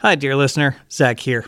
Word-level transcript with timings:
Hi, 0.00 0.14
dear 0.14 0.36
listener. 0.36 0.76
Zach 0.92 1.18
here. 1.18 1.44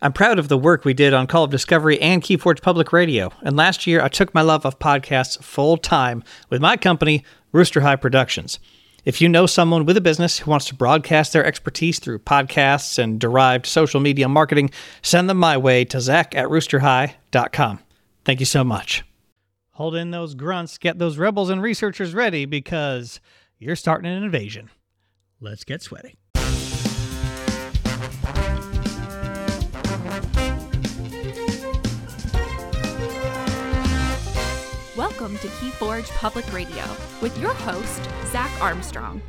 I'm 0.00 0.14
proud 0.14 0.38
of 0.38 0.48
the 0.48 0.56
work 0.56 0.86
we 0.86 0.94
did 0.94 1.12
on 1.12 1.26
Call 1.26 1.44
of 1.44 1.50
Discovery 1.50 2.00
and 2.00 2.22
Keyforge 2.22 2.62
Public 2.62 2.94
Radio, 2.94 3.30
and 3.42 3.58
last 3.58 3.86
year 3.86 4.00
I 4.00 4.08
took 4.08 4.32
my 4.32 4.40
love 4.40 4.64
of 4.64 4.78
podcasts 4.78 5.42
full 5.42 5.76
time 5.76 6.24
with 6.48 6.62
my 6.62 6.78
company, 6.78 7.22
Rooster 7.52 7.82
High 7.82 7.96
Productions. 7.96 8.58
If 9.04 9.20
you 9.20 9.28
know 9.28 9.44
someone 9.44 9.84
with 9.84 9.98
a 9.98 10.00
business 10.00 10.38
who 10.38 10.50
wants 10.50 10.64
to 10.68 10.74
broadcast 10.74 11.34
their 11.34 11.44
expertise 11.44 11.98
through 11.98 12.20
podcasts 12.20 12.98
and 12.98 13.20
derived 13.20 13.66
social 13.66 14.00
media 14.00 14.30
marketing, 14.30 14.70
send 15.02 15.28
them 15.28 15.36
my 15.36 15.58
way 15.58 15.84
to 15.84 16.00
zach 16.00 16.34
at 16.34 16.48
roosterhigh.com. 16.48 17.80
Thank 18.24 18.40
you 18.40 18.46
so 18.46 18.64
much. 18.64 19.04
Hold 19.72 19.94
in 19.94 20.10
those 20.10 20.34
grunts, 20.34 20.78
get 20.78 20.98
those 20.98 21.18
rebels 21.18 21.50
and 21.50 21.60
researchers 21.60 22.14
ready 22.14 22.46
because 22.46 23.20
you're 23.58 23.76
starting 23.76 24.10
an 24.10 24.22
invasion. 24.22 24.70
Let's 25.38 25.64
get 25.64 25.82
sweaty. 25.82 26.16
Welcome 35.20 35.38
to 35.40 35.48
Keyforge 35.48 36.08
Public 36.16 36.50
Radio 36.50 36.82
with 37.20 37.36
your 37.36 37.52
host, 37.52 38.08
Zach 38.28 38.50
Armstrong. 38.62 39.20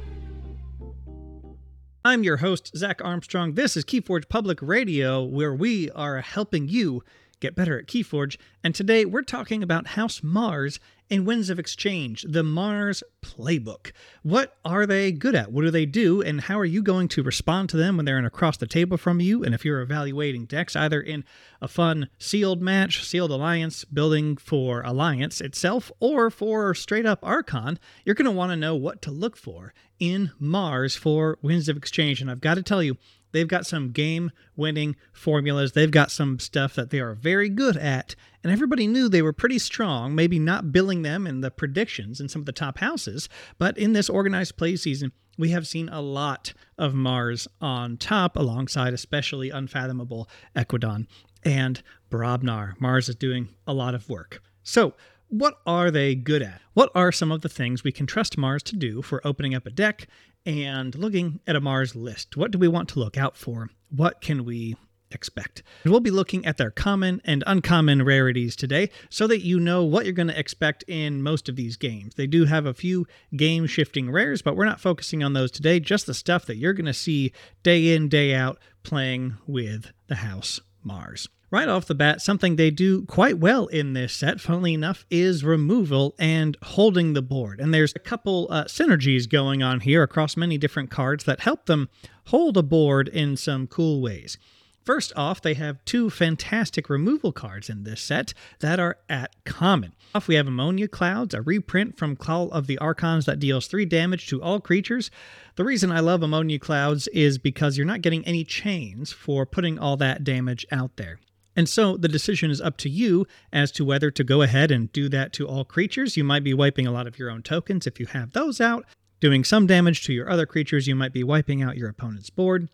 I'm 2.06 2.24
your 2.24 2.38
host, 2.38 2.72
Zach 2.78 3.02
Armstrong. 3.04 3.56
This 3.56 3.76
is 3.76 3.84
Keyforge 3.84 4.30
Public 4.30 4.62
Radio, 4.62 5.22
where 5.22 5.54
we 5.54 5.92
are 5.92 6.22
helping 6.22 6.70
you 6.70 7.04
get 7.42 7.56
better 7.56 7.78
at 7.78 7.88
Keyforge. 7.88 8.38
And 8.64 8.74
today 8.74 9.04
we're 9.04 9.24
talking 9.24 9.62
about 9.64 9.88
House 9.88 10.22
Mars 10.24 10.80
in 11.10 11.26
Winds 11.26 11.50
of 11.50 11.60
Exchange, 11.60 12.26
the 12.30 12.44
Mars 12.44 13.04
Playbook. 13.22 13.92
What 14.24 14.58
are 14.64 14.86
they 14.86 15.12
good 15.12 15.36
at? 15.36 15.52
What 15.52 15.64
do 15.64 15.72
they 15.72 15.86
do? 15.86 16.22
And 16.22 16.40
how 16.40 16.58
are 16.58 16.66
you 16.66 16.82
going 16.82 17.10
to 17.10 17.24
respond 17.24 17.68
to 17.70 17.78
them 17.78 17.98
when 17.98 18.06
they're 18.06 18.18
in 18.18 18.24
across 18.24 18.56
the 18.56 18.68
table 18.68 18.96
from 18.96 19.20
you? 19.20 19.44
And 19.44 19.54
if 19.54 19.66
you're 19.66 19.82
evaluating 19.82 20.46
decks, 20.46 20.74
either 20.74 21.02
in 21.02 21.26
a 21.62 21.68
fun 21.68 22.08
sealed 22.18 22.62
match, 22.62 23.04
sealed 23.04 23.32
alliance, 23.32 23.84
building 23.84 24.38
for 24.38 24.82
alliance 24.84 25.42
itself, 25.42 25.92
or 26.00 26.30
for 26.30 26.74
straight 26.74 27.06
up 27.06 27.20
Archon, 27.24 27.78
you're 28.06 28.16
going 28.16 28.26
to 28.26 28.32
want 28.32 28.52
to 28.52 28.56
know 28.56 28.76
what 28.76 29.02
to 29.02 29.12
look 29.12 29.36
for 29.36 29.74
in 30.00 30.32
Mars 30.40 30.96
for 30.96 31.38
Winds 31.42 31.68
of 31.68 31.76
Exchange. 31.76 32.22
And 32.22 32.32
I've 32.32 32.40
got 32.40 32.56
to 32.56 32.64
tell 32.64 32.82
you, 32.82 32.96
They've 33.32 33.48
got 33.48 33.66
some 33.66 33.92
game 33.92 34.32
winning 34.56 34.96
formulas. 35.14 35.72
They've 35.72 35.92
got 35.92 36.12
some 36.12 36.40
stuff 36.40 36.76
that 36.76 36.90
they 36.90 37.00
are 37.00 37.14
very 37.14 37.50
good 37.50 37.78
at. 37.78 38.16
And 38.44 38.52
everybody 38.52 38.88
knew 38.88 39.08
they 39.08 39.22
were 39.22 39.34
pretty 39.34 39.60
strong, 39.60 40.16
maybe 40.16 40.40
not 40.40 40.72
billing 40.72 41.02
them 41.02 41.28
in 41.28 41.42
the 41.42 41.52
predictions 41.52 42.20
in 42.20 42.28
some 42.28 42.42
of 42.42 42.46
the 42.46 42.52
top 42.52 42.80
houses. 42.80 43.30
But 43.58 43.78
in 43.78 43.94
this 43.94 44.10
organized 44.10 44.58
play 44.58 44.76
season, 44.76 45.12
we 45.38 45.50
have 45.50 45.68
seen 45.68 45.90
a 45.90 46.02
lot 46.02 46.54
of 46.78 46.94
Mars 46.94 47.48
on 47.62 47.98
top, 47.98 48.36
alongside 48.36 48.94
especially 48.94 49.50
Unfathomable 49.50 50.30
Ekwidon 50.56 51.08
and 51.44 51.82
Brobnar. 52.10 52.80
Mars 52.80 53.10
is 53.10 53.16
doing 53.16 53.50
a 53.66 53.74
lot 53.74 53.96
of 53.96 54.10
work. 54.10 54.42
So, 54.64 54.94
what 55.30 55.60
are 55.66 55.90
they 55.90 56.14
good 56.14 56.42
at? 56.42 56.62
What 56.74 56.92
are 56.94 57.12
some 57.12 57.32
of 57.32 57.40
the 57.40 57.48
things 57.48 57.84
we 57.84 57.94
can 57.94 58.06
trust 58.06 58.38
Mars 58.38 58.62
to 58.64 58.76
do 58.76 59.02
for 59.02 59.26
opening 59.26 59.56
up 59.56 59.66
a 59.66 59.70
deck 59.70 60.08
and 60.46 60.96
looking 60.96 61.40
at 61.48 61.56
a 61.56 61.62
Mars 61.62 61.96
list? 61.96 62.38
What 62.38 62.52
do 62.52 62.58
we 62.58 62.68
want 62.68 62.90
to 62.90 63.00
look 63.00 63.18
out 63.18 63.38
for? 63.38 63.70
What 63.90 64.22
can 64.22 64.46
we 64.46 64.76
expect? 65.12 65.64
We'll 65.86 66.00
be 66.00 66.12
looking 66.12 66.46
at 66.46 66.58
their 66.58 66.72
common 66.72 67.22
and 67.26 67.44
uncommon 67.46 68.04
rarities 68.04 68.56
today 68.56 68.90
so 69.10 69.28
that 69.28 69.44
you 69.44 69.60
know 69.60 69.84
what 69.84 70.06
you're 70.06 70.14
going 70.14 70.28
to 70.28 70.40
expect 70.40 70.84
in 70.88 71.22
most 71.22 71.50
of 71.50 71.56
these 71.56 71.78
games. 71.78 72.16
They 72.16 72.28
do 72.28 72.46
have 72.46 72.66
a 72.66 72.74
few 72.74 73.06
game 73.36 73.68
shifting 73.68 74.10
rares, 74.10 74.42
but 74.42 74.56
we're 74.56 74.66
not 74.66 74.82
focusing 74.82 75.24
on 75.24 75.34
those 75.34 75.52
today, 75.52 75.80
just 75.80 76.06
the 76.06 76.14
stuff 76.14 76.46
that 76.46 76.58
you're 76.58 76.74
going 76.74 76.86
to 76.86 76.94
see 76.94 77.32
day 77.64 77.94
in, 77.94 78.10
day 78.10 78.34
out 78.34 78.60
playing 78.84 79.38
with 79.46 79.92
the 80.08 80.16
House 80.16 80.60
Mars. 80.84 81.28
Right 81.52 81.68
off 81.68 81.86
the 81.86 81.96
bat, 81.96 82.22
something 82.22 82.56
they 82.56 82.72
do 82.72 83.04
quite 83.04 83.38
well 83.38 83.68
in 83.68 83.92
this 83.92 84.14
set, 84.14 84.40
funnily 84.40 84.74
enough, 84.74 85.06
is 85.10 85.44
removal 85.44 86.16
and 86.18 86.56
holding 86.64 87.12
the 87.12 87.22
board. 87.22 87.60
And 87.60 87.74
there's 87.74 87.92
a 87.94 88.00
couple 88.00 88.48
uh, 88.50 88.64
synergies 88.64 89.30
going 89.30 89.62
on 89.62 89.82
here 89.82 90.02
across 90.02 90.38
many 90.38 90.58
different 90.58 90.90
cards 90.90 91.26
that 91.26 91.42
help 91.42 91.66
them 91.66 91.90
hold 92.28 92.56
a 92.56 92.64
board 92.64 93.10
in 93.10 93.36
some 93.36 93.68
cool 93.68 94.02
ways. 94.02 94.38
First 94.86 95.12
off, 95.18 95.42
they 95.42 95.54
have 95.56 95.84
two 95.84 96.10
fantastic 96.10 96.90
removal 96.90 97.34
cards 97.34 97.70
in 97.70 97.84
this 97.84 98.02
set 98.02 98.34
that 98.60 98.80
are 98.80 99.00
at 99.10 99.36
common. 99.44 99.94
Off 100.16 100.30
we 100.30 100.36
have 100.36 100.48
Ammonia 100.48 100.88
Clouds, 100.88 101.34
a 101.34 101.42
reprint 101.42 101.98
from 101.98 102.16
Call 102.16 102.50
of 102.52 102.66
the 102.66 102.78
Archons 102.78 103.26
that 103.26 103.40
deals 103.40 103.68
3 103.68 103.84
damage 103.86 104.28
to 104.28 104.42
all 104.42 104.62
creatures. 104.62 105.12
The 105.58 105.66
reason 105.66 105.92
I 105.92 106.00
love 106.00 106.24
Ammonia 106.24 106.60
Clouds 106.60 107.10
is 107.10 107.38
because 107.38 107.78
you're 107.78 107.86
not 107.86 108.02
getting 108.02 108.26
any 108.26 108.46
chains 108.46 109.12
for 109.12 109.46
putting 109.46 109.78
all 109.78 109.98
that 109.98 110.24
damage 110.24 110.66
out 110.72 110.96
there. 110.96 111.20
And 111.56 111.68
so 111.68 111.98
the 111.98 112.08
decision 112.08 112.50
is 112.50 112.62
up 112.62 112.78
to 112.78 112.90
you 112.90 113.28
as 113.52 113.72
to 113.74 113.86
whether 113.86 114.10
to 114.12 114.24
go 114.24 114.42
ahead 114.42 114.72
and 114.72 114.92
do 114.94 115.10
that 115.10 115.34
to 115.34 115.48
all 115.48 115.66
creatures. 115.66 116.16
You 116.16 116.24
might 116.24 116.44
be 116.44 116.54
wiping 116.54 116.88
a 116.88 116.92
lot 116.92 117.08
of 117.08 117.20
your 117.20 117.30
own 117.30 117.44
tokens 117.44 117.86
if 117.86 118.00
you 118.00 118.06
have 118.08 118.34
those 118.34 118.62
out. 118.62 118.86
Doing 119.20 119.44
some 119.44 119.68
damage 119.68 120.04
to 120.06 120.14
your 120.14 120.30
other 120.30 120.46
creatures, 120.46 120.88
you 120.88 120.96
might 120.96 121.14
be 121.14 121.24
wiping 121.24 121.62
out 121.62 121.78
your 121.78 121.90
opponent's 121.90 122.30
board. 122.30 122.70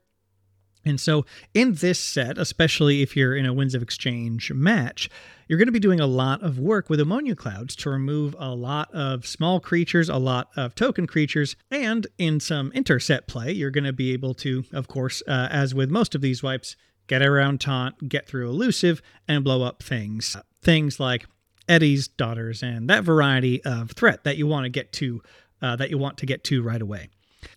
And 0.85 0.99
so, 0.99 1.25
in 1.53 1.73
this 1.73 1.99
set, 1.99 2.37
especially 2.37 3.01
if 3.01 3.17
you're 3.17 3.35
in 3.35 3.45
a 3.45 3.53
Winds 3.53 3.75
of 3.75 3.81
Exchange 3.81 4.53
match, 4.53 5.09
you're 5.47 5.57
going 5.57 5.67
to 5.67 5.73
be 5.73 5.79
doing 5.79 5.99
a 5.99 6.07
lot 6.07 6.41
of 6.41 6.59
work 6.59 6.89
with 6.89 7.01
ammonia 7.01 7.35
clouds 7.35 7.75
to 7.77 7.89
remove 7.89 8.35
a 8.39 8.55
lot 8.55 8.93
of 8.93 9.27
small 9.27 9.59
creatures, 9.59 10.07
a 10.07 10.17
lot 10.17 10.49
of 10.55 10.75
token 10.75 11.05
creatures, 11.05 11.57
and 11.69 12.07
in 12.17 12.39
some 12.39 12.71
intercept 12.71 13.27
play, 13.27 13.51
you're 13.51 13.71
going 13.71 13.83
to 13.83 13.93
be 13.93 14.13
able 14.13 14.33
to, 14.35 14.63
of 14.71 14.87
course, 14.87 15.21
uh, 15.27 15.49
as 15.51 15.75
with 15.75 15.89
most 15.89 16.15
of 16.15 16.21
these 16.21 16.41
wipes, 16.41 16.77
get 17.07 17.21
around 17.21 17.61
taunt, 17.61 18.09
get 18.09 18.27
through 18.27 18.49
elusive, 18.49 19.01
and 19.27 19.43
blow 19.43 19.63
up 19.63 19.81
things. 19.81 20.37
Things 20.61 20.99
like 20.99 21.25
Eddie's 21.67 22.07
daughters 22.07 22.63
and 22.63 22.89
that 22.89 23.03
variety 23.03 23.63
of 23.63 23.91
threat 23.91 24.23
that 24.23 24.37
you 24.37 24.47
want 24.47 24.65
to 24.65 24.69
get 24.69 24.91
to 24.93 25.21
uh, 25.61 25.75
that 25.75 25.89
you 25.89 25.97
want 25.97 26.17
to 26.19 26.25
get 26.25 26.43
to 26.45 26.61
right 26.61 26.81
away. 26.81 27.09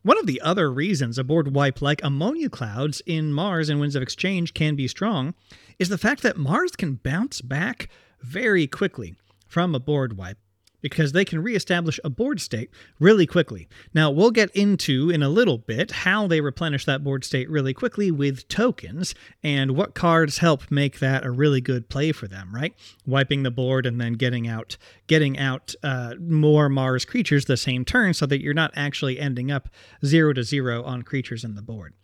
One 0.02 0.18
of 0.18 0.26
the 0.26 0.40
other 0.40 0.72
reasons 0.72 1.18
a 1.18 1.24
board 1.24 1.54
wipe 1.54 1.82
like 1.82 2.02
ammonia 2.02 2.48
clouds 2.48 3.02
in 3.06 3.32
Mars 3.32 3.68
and 3.68 3.80
Winds 3.80 3.96
of 3.96 4.02
Exchange 4.02 4.54
can 4.54 4.76
be 4.76 4.88
strong 4.88 5.34
is 5.78 5.88
the 5.88 5.98
fact 5.98 6.22
that 6.22 6.36
Mars 6.36 6.72
can 6.76 6.94
bounce 6.94 7.40
back 7.40 7.88
very 8.22 8.66
quickly 8.66 9.14
from 9.46 9.74
a 9.74 9.80
board 9.80 10.16
wipe 10.16 10.38
because 10.80 11.12
they 11.12 11.24
can 11.24 11.42
reestablish 11.42 12.00
a 12.04 12.10
board 12.10 12.40
state 12.40 12.70
really 12.98 13.26
quickly. 13.26 13.68
Now, 13.94 14.10
we'll 14.10 14.30
get 14.30 14.50
into 14.50 15.10
in 15.10 15.22
a 15.22 15.28
little 15.28 15.58
bit 15.58 15.90
how 15.90 16.26
they 16.26 16.40
replenish 16.40 16.84
that 16.84 17.04
board 17.04 17.24
state 17.24 17.50
really 17.50 17.74
quickly 17.74 18.10
with 18.10 18.48
tokens 18.48 19.14
and 19.42 19.72
what 19.72 19.94
cards 19.94 20.38
help 20.38 20.70
make 20.70 20.98
that 21.00 21.24
a 21.24 21.30
really 21.30 21.60
good 21.60 21.88
play 21.88 22.12
for 22.12 22.28
them, 22.28 22.54
right? 22.54 22.74
Wiping 23.06 23.42
the 23.42 23.50
board 23.50 23.86
and 23.86 24.00
then 24.00 24.14
getting 24.14 24.48
out 24.48 24.76
getting 25.06 25.38
out 25.38 25.74
uh, 25.82 26.14
more 26.20 26.68
Mars 26.68 27.04
creatures 27.04 27.46
the 27.46 27.56
same 27.56 27.84
turn 27.84 28.14
so 28.14 28.26
that 28.26 28.40
you're 28.40 28.54
not 28.54 28.72
actually 28.76 29.18
ending 29.18 29.50
up 29.50 29.68
0 30.04 30.34
to 30.34 30.42
0 30.42 30.82
on 30.84 31.02
creatures 31.02 31.44
in 31.44 31.54
the 31.54 31.62
board. 31.62 31.94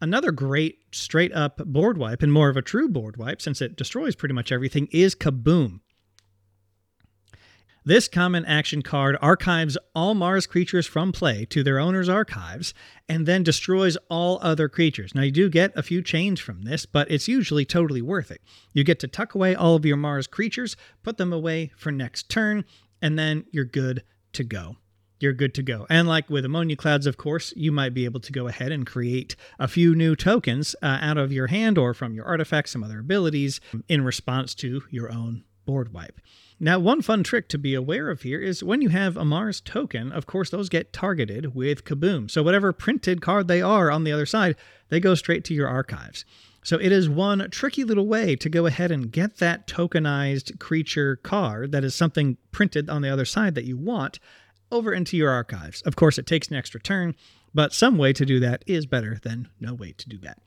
Another 0.00 0.30
great 0.30 0.78
straight 0.92 1.32
up 1.34 1.56
board 1.58 1.98
wipe 1.98 2.22
and 2.22 2.32
more 2.32 2.48
of 2.48 2.56
a 2.56 2.62
true 2.62 2.88
board 2.88 3.16
wipe 3.16 3.42
since 3.42 3.60
it 3.60 3.76
destroys 3.76 4.14
pretty 4.14 4.34
much 4.34 4.52
everything 4.52 4.88
is 4.92 5.14
Kaboom. 5.14 5.80
This 7.88 8.06
common 8.06 8.44
action 8.44 8.82
card 8.82 9.16
archives 9.22 9.78
all 9.94 10.14
Mars 10.14 10.46
creatures 10.46 10.86
from 10.86 11.10
play 11.10 11.46
to 11.46 11.62
their 11.62 11.78
owner's 11.78 12.10
archives 12.10 12.74
and 13.08 13.24
then 13.24 13.42
destroys 13.42 13.96
all 14.10 14.38
other 14.42 14.68
creatures. 14.68 15.14
Now, 15.14 15.22
you 15.22 15.30
do 15.30 15.48
get 15.48 15.72
a 15.74 15.82
few 15.82 16.02
chains 16.02 16.38
from 16.38 16.64
this, 16.64 16.84
but 16.84 17.10
it's 17.10 17.28
usually 17.28 17.64
totally 17.64 18.02
worth 18.02 18.30
it. 18.30 18.42
You 18.74 18.84
get 18.84 18.98
to 18.98 19.08
tuck 19.08 19.34
away 19.34 19.54
all 19.54 19.74
of 19.74 19.86
your 19.86 19.96
Mars 19.96 20.26
creatures, 20.26 20.76
put 21.02 21.16
them 21.16 21.32
away 21.32 21.72
for 21.78 21.90
next 21.90 22.28
turn, 22.28 22.66
and 23.00 23.18
then 23.18 23.46
you're 23.52 23.64
good 23.64 24.04
to 24.34 24.44
go 24.44 24.76
you're 25.20 25.32
good 25.32 25.54
to 25.54 25.62
go. 25.62 25.86
And 25.90 26.06
like 26.06 26.30
with 26.30 26.44
ammonia 26.44 26.76
clouds, 26.76 27.06
of 27.06 27.16
course, 27.16 27.52
you 27.56 27.72
might 27.72 27.94
be 27.94 28.04
able 28.04 28.20
to 28.20 28.32
go 28.32 28.46
ahead 28.46 28.70
and 28.70 28.86
create 28.86 29.34
a 29.58 29.66
few 29.66 29.94
new 29.94 30.14
tokens 30.14 30.76
uh, 30.82 30.98
out 31.00 31.18
of 31.18 31.32
your 31.32 31.48
hand 31.48 31.76
or 31.76 31.92
from 31.92 32.14
your 32.14 32.24
artifacts, 32.24 32.70
some 32.70 32.84
other 32.84 33.00
abilities 33.00 33.60
in 33.88 34.04
response 34.04 34.54
to 34.56 34.82
your 34.90 35.10
own 35.10 35.42
board 35.68 35.92
wipe. 35.92 36.18
Now, 36.58 36.78
one 36.78 37.02
fun 37.02 37.22
trick 37.22 37.46
to 37.50 37.58
be 37.58 37.74
aware 37.74 38.08
of 38.08 38.22
here 38.22 38.40
is 38.40 38.64
when 38.64 38.80
you 38.80 38.88
have 38.88 39.18
a 39.18 39.24
Mars 39.24 39.60
token, 39.60 40.10
of 40.10 40.26
course, 40.26 40.48
those 40.48 40.70
get 40.70 40.94
targeted 40.94 41.54
with 41.54 41.84
Kaboom. 41.84 42.30
So, 42.30 42.42
whatever 42.42 42.72
printed 42.72 43.20
card 43.20 43.48
they 43.48 43.60
are 43.60 43.90
on 43.90 44.04
the 44.04 44.10
other 44.10 44.24
side, 44.24 44.56
they 44.88 44.98
go 44.98 45.14
straight 45.14 45.44
to 45.44 45.54
your 45.54 45.68
archives. 45.68 46.24
So, 46.64 46.78
it 46.78 46.90
is 46.90 47.06
one 47.06 47.46
tricky 47.50 47.84
little 47.84 48.06
way 48.06 48.34
to 48.36 48.48
go 48.48 48.64
ahead 48.64 48.90
and 48.90 49.12
get 49.12 49.36
that 49.36 49.68
tokenized 49.68 50.58
creature 50.58 51.16
card 51.16 51.70
that 51.72 51.84
is 51.84 51.94
something 51.94 52.38
printed 52.50 52.88
on 52.88 53.02
the 53.02 53.12
other 53.12 53.26
side 53.26 53.54
that 53.54 53.66
you 53.66 53.76
want 53.76 54.18
over 54.72 54.94
into 54.94 55.18
your 55.18 55.30
archives. 55.30 55.82
Of 55.82 55.96
course, 55.96 56.16
it 56.16 56.26
takes 56.26 56.48
an 56.48 56.56
extra 56.56 56.80
turn, 56.80 57.14
but 57.52 57.74
some 57.74 57.98
way 57.98 58.14
to 58.14 58.24
do 58.24 58.40
that 58.40 58.64
is 58.66 58.86
better 58.86 59.20
than 59.22 59.50
no 59.60 59.74
way 59.74 59.92
to 59.98 60.08
do 60.08 60.16
that. 60.20 60.38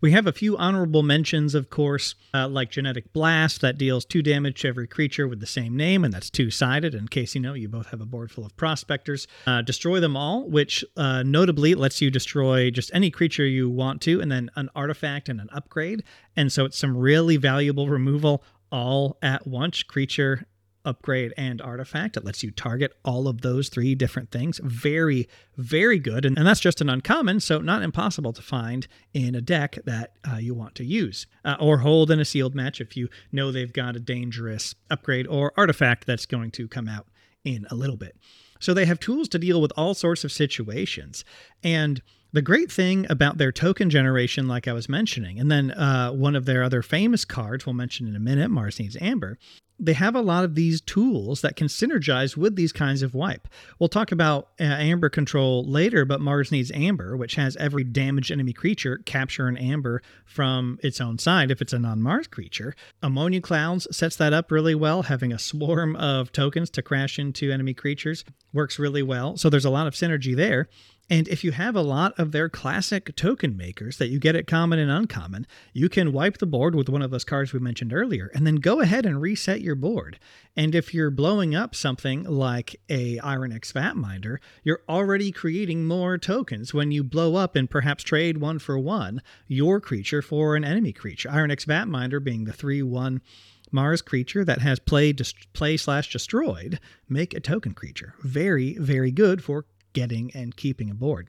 We 0.00 0.12
have 0.12 0.26
a 0.26 0.32
few 0.32 0.56
honorable 0.56 1.02
mentions, 1.02 1.54
of 1.54 1.70
course, 1.70 2.14
uh, 2.34 2.48
like 2.48 2.70
Genetic 2.70 3.12
Blast, 3.12 3.60
that 3.60 3.78
deals 3.78 4.04
two 4.04 4.22
damage 4.22 4.60
to 4.60 4.68
every 4.68 4.86
creature 4.86 5.26
with 5.26 5.40
the 5.40 5.46
same 5.46 5.76
name, 5.76 6.04
and 6.04 6.12
that's 6.12 6.30
two 6.30 6.50
sided, 6.50 6.94
in 6.94 7.08
case 7.08 7.34
you 7.34 7.40
know 7.40 7.54
you 7.54 7.68
both 7.68 7.88
have 7.88 8.00
a 8.00 8.06
board 8.06 8.30
full 8.30 8.46
of 8.46 8.56
prospectors. 8.56 9.26
Uh, 9.46 9.62
destroy 9.62 10.00
them 10.00 10.16
all, 10.16 10.48
which 10.48 10.84
uh, 10.96 11.22
notably 11.22 11.74
lets 11.74 12.00
you 12.00 12.10
destroy 12.10 12.70
just 12.70 12.90
any 12.94 13.10
creature 13.10 13.46
you 13.46 13.68
want 13.68 14.00
to, 14.02 14.20
and 14.20 14.30
then 14.30 14.50
an 14.56 14.68
artifact 14.74 15.28
and 15.28 15.40
an 15.40 15.48
upgrade. 15.52 16.04
And 16.36 16.52
so 16.52 16.64
it's 16.64 16.78
some 16.78 16.96
really 16.96 17.36
valuable 17.36 17.88
removal 17.88 18.44
all 18.70 19.18
at 19.22 19.46
once 19.46 19.82
creature 19.82 20.46
upgrade 20.88 21.34
and 21.36 21.60
artifact. 21.60 22.16
It 22.16 22.24
lets 22.24 22.42
you 22.42 22.50
target 22.50 22.96
all 23.04 23.28
of 23.28 23.42
those 23.42 23.68
three 23.68 23.94
different 23.94 24.30
things. 24.30 24.58
Very, 24.64 25.28
very 25.56 25.98
good. 25.98 26.24
And, 26.24 26.38
and 26.38 26.46
that's 26.46 26.60
just 26.60 26.80
an 26.80 26.88
uncommon, 26.88 27.40
so 27.40 27.58
not 27.58 27.82
impossible 27.82 28.32
to 28.32 28.42
find 28.42 28.88
in 29.12 29.34
a 29.34 29.40
deck 29.40 29.78
that 29.84 30.14
uh, 30.30 30.36
you 30.36 30.54
want 30.54 30.74
to 30.76 30.84
use 30.84 31.26
uh, 31.44 31.56
or 31.60 31.78
hold 31.78 32.10
in 32.10 32.18
a 32.18 32.24
sealed 32.24 32.54
match 32.54 32.80
if 32.80 32.96
you 32.96 33.08
know 33.30 33.52
they've 33.52 33.72
got 33.72 33.96
a 33.96 34.00
dangerous 34.00 34.74
upgrade 34.90 35.26
or 35.26 35.52
artifact 35.56 36.06
that's 36.06 36.26
going 36.26 36.50
to 36.52 36.66
come 36.66 36.88
out 36.88 37.06
in 37.44 37.66
a 37.70 37.74
little 37.74 37.96
bit. 37.96 38.16
So 38.60 38.74
they 38.74 38.86
have 38.86 38.98
tools 38.98 39.28
to 39.28 39.38
deal 39.38 39.60
with 39.60 39.72
all 39.76 39.94
sorts 39.94 40.24
of 40.24 40.32
situations. 40.32 41.24
And 41.62 42.02
the 42.32 42.42
great 42.42 42.70
thing 42.70 43.06
about 43.08 43.38
their 43.38 43.52
token 43.52 43.88
generation, 43.88 44.48
like 44.48 44.68
I 44.68 44.72
was 44.72 44.88
mentioning, 44.88 45.38
and 45.38 45.50
then 45.50 45.70
uh, 45.70 46.10
one 46.10 46.36
of 46.36 46.44
their 46.44 46.62
other 46.62 46.82
famous 46.82 47.24
cards 47.24 47.64
we'll 47.64 47.74
mention 47.74 48.06
in 48.06 48.16
a 48.16 48.20
minute, 48.20 48.50
Mars 48.50 48.78
Needs 48.78 48.96
Amber, 49.00 49.38
they 49.80 49.92
have 49.92 50.14
a 50.14 50.20
lot 50.20 50.44
of 50.44 50.54
these 50.54 50.80
tools 50.80 51.40
that 51.42 51.56
can 51.56 51.68
synergize 51.68 52.36
with 52.36 52.56
these 52.56 52.72
kinds 52.72 53.02
of 53.02 53.14
wipe. 53.14 53.46
We'll 53.78 53.88
talk 53.88 54.10
about 54.10 54.48
uh, 54.60 54.64
amber 54.64 55.08
control 55.08 55.64
later, 55.64 56.04
but 56.04 56.20
Mars 56.20 56.50
needs 56.50 56.72
amber, 56.72 57.16
which 57.16 57.36
has 57.36 57.56
every 57.56 57.84
damaged 57.84 58.32
enemy 58.32 58.52
creature 58.52 58.98
capture 59.04 59.46
an 59.46 59.56
amber 59.56 60.02
from 60.24 60.78
its 60.82 61.00
own 61.00 61.18
side 61.18 61.50
if 61.50 61.62
it's 61.62 61.72
a 61.72 61.78
non 61.78 62.02
Mars 62.02 62.26
creature. 62.26 62.74
Ammonia 63.02 63.40
Clouds 63.40 63.86
sets 63.96 64.16
that 64.16 64.32
up 64.32 64.50
really 64.50 64.74
well, 64.74 65.02
having 65.02 65.32
a 65.32 65.38
swarm 65.38 65.94
of 65.96 66.32
tokens 66.32 66.70
to 66.70 66.82
crash 66.82 67.18
into 67.18 67.52
enemy 67.52 67.74
creatures 67.74 68.24
works 68.52 68.78
really 68.78 69.02
well. 69.02 69.36
So 69.36 69.48
there's 69.48 69.64
a 69.64 69.70
lot 69.70 69.86
of 69.86 69.94
synergy 69.94 70.34
there. 70.34 70.68
And 71.10 71.26
if 71.28 71.42
you 71.42 71.52
have 71.52 71.74
a 71.74 71.80
lot 71.80 72.18
of 72.18 72.32
their 72.32 72.50
classic 72.50 73.16
token 73.16 73.56
makers 73.56 73.96
that 73.96 74.08
you 74.08 74.18
get 74.18 74.36
at 74.36 74.46
common 74.46 74.78
and 74.78 74.90
uncommon, 74.90 75.46
you 75.72 75.88
can 75.88 76.12
wipe 76.12 76.38
the 76.38 76.46
board 76.46 76.74
with 76.74 76.90
one 76.90 77.00
of 77.00 77.10
those 77.10 77.24
cards 77.24 77.52
we 77.52 77.60
mentioned 77.60 77.94
earlier 77.94 78.30
and 78.34 78.46
then 78.46 78.56
go 78.56 78.80
ahead 78.80 79.06
and 79.06 79.20
reset 79.20 79.62
your 79.62 79.74
board. 79.74 80.18
And 80.54 80.74
if 80.74 80.92
you're 80.92 81.10
blowing 81.10 81.54
up 81.54 81.74
something 81.74 82.24
like 82.24 82.76
a 82.90 83.18
Ironyx 83.20 83.72
Vatminder, 83.72 84.38
you're 84.62 84.82
already 84.88 85.32
creating 85.32 85.86
more 85.86 86.18
tokens 86.18 86.74
when 86.74 86.92
you 86.92 87.02
blow 87.02 87.36
up 87.36 87.56
and 87.56 87.70
perhaps 87.70 88.04
trade 88.04 88.38
one 88.38 88.58
for 88.58 88.78
one 88.78 89.22
your 89.46 89.80
creature 89.80 90.20
for 90.20 90.56
an 90.56 90.64
enemy 90.64 90.92
creature. 90.92 91.30
Ironyx 91.30 91.64
Vatminder 91.64 92.22
being 92.22 92.44
the 92.44 92.52
3 92.52 92.82
1 92.82 93.22
Mars 93.70 94.02
creature 94.02 94.44
that 94.44 94.60
has 94.60 94.78
play, 94.78 95.14
play 95.52 95.76
slash 95.76 96.10
destroyed, 96.10 96.80
make 97.08 97.34
a 97.34 97.40
token 97.40 97.74
creature. 97.74 98.14
Very, 98.22 98.76
very 98.78 99.10
good 99.10 99.42
for 99.42 99.66
getting 99.98 100.30
and 100.32 100.56
keeping 100.56 100.90
a 100.90 100.94
board. 100.94 101.28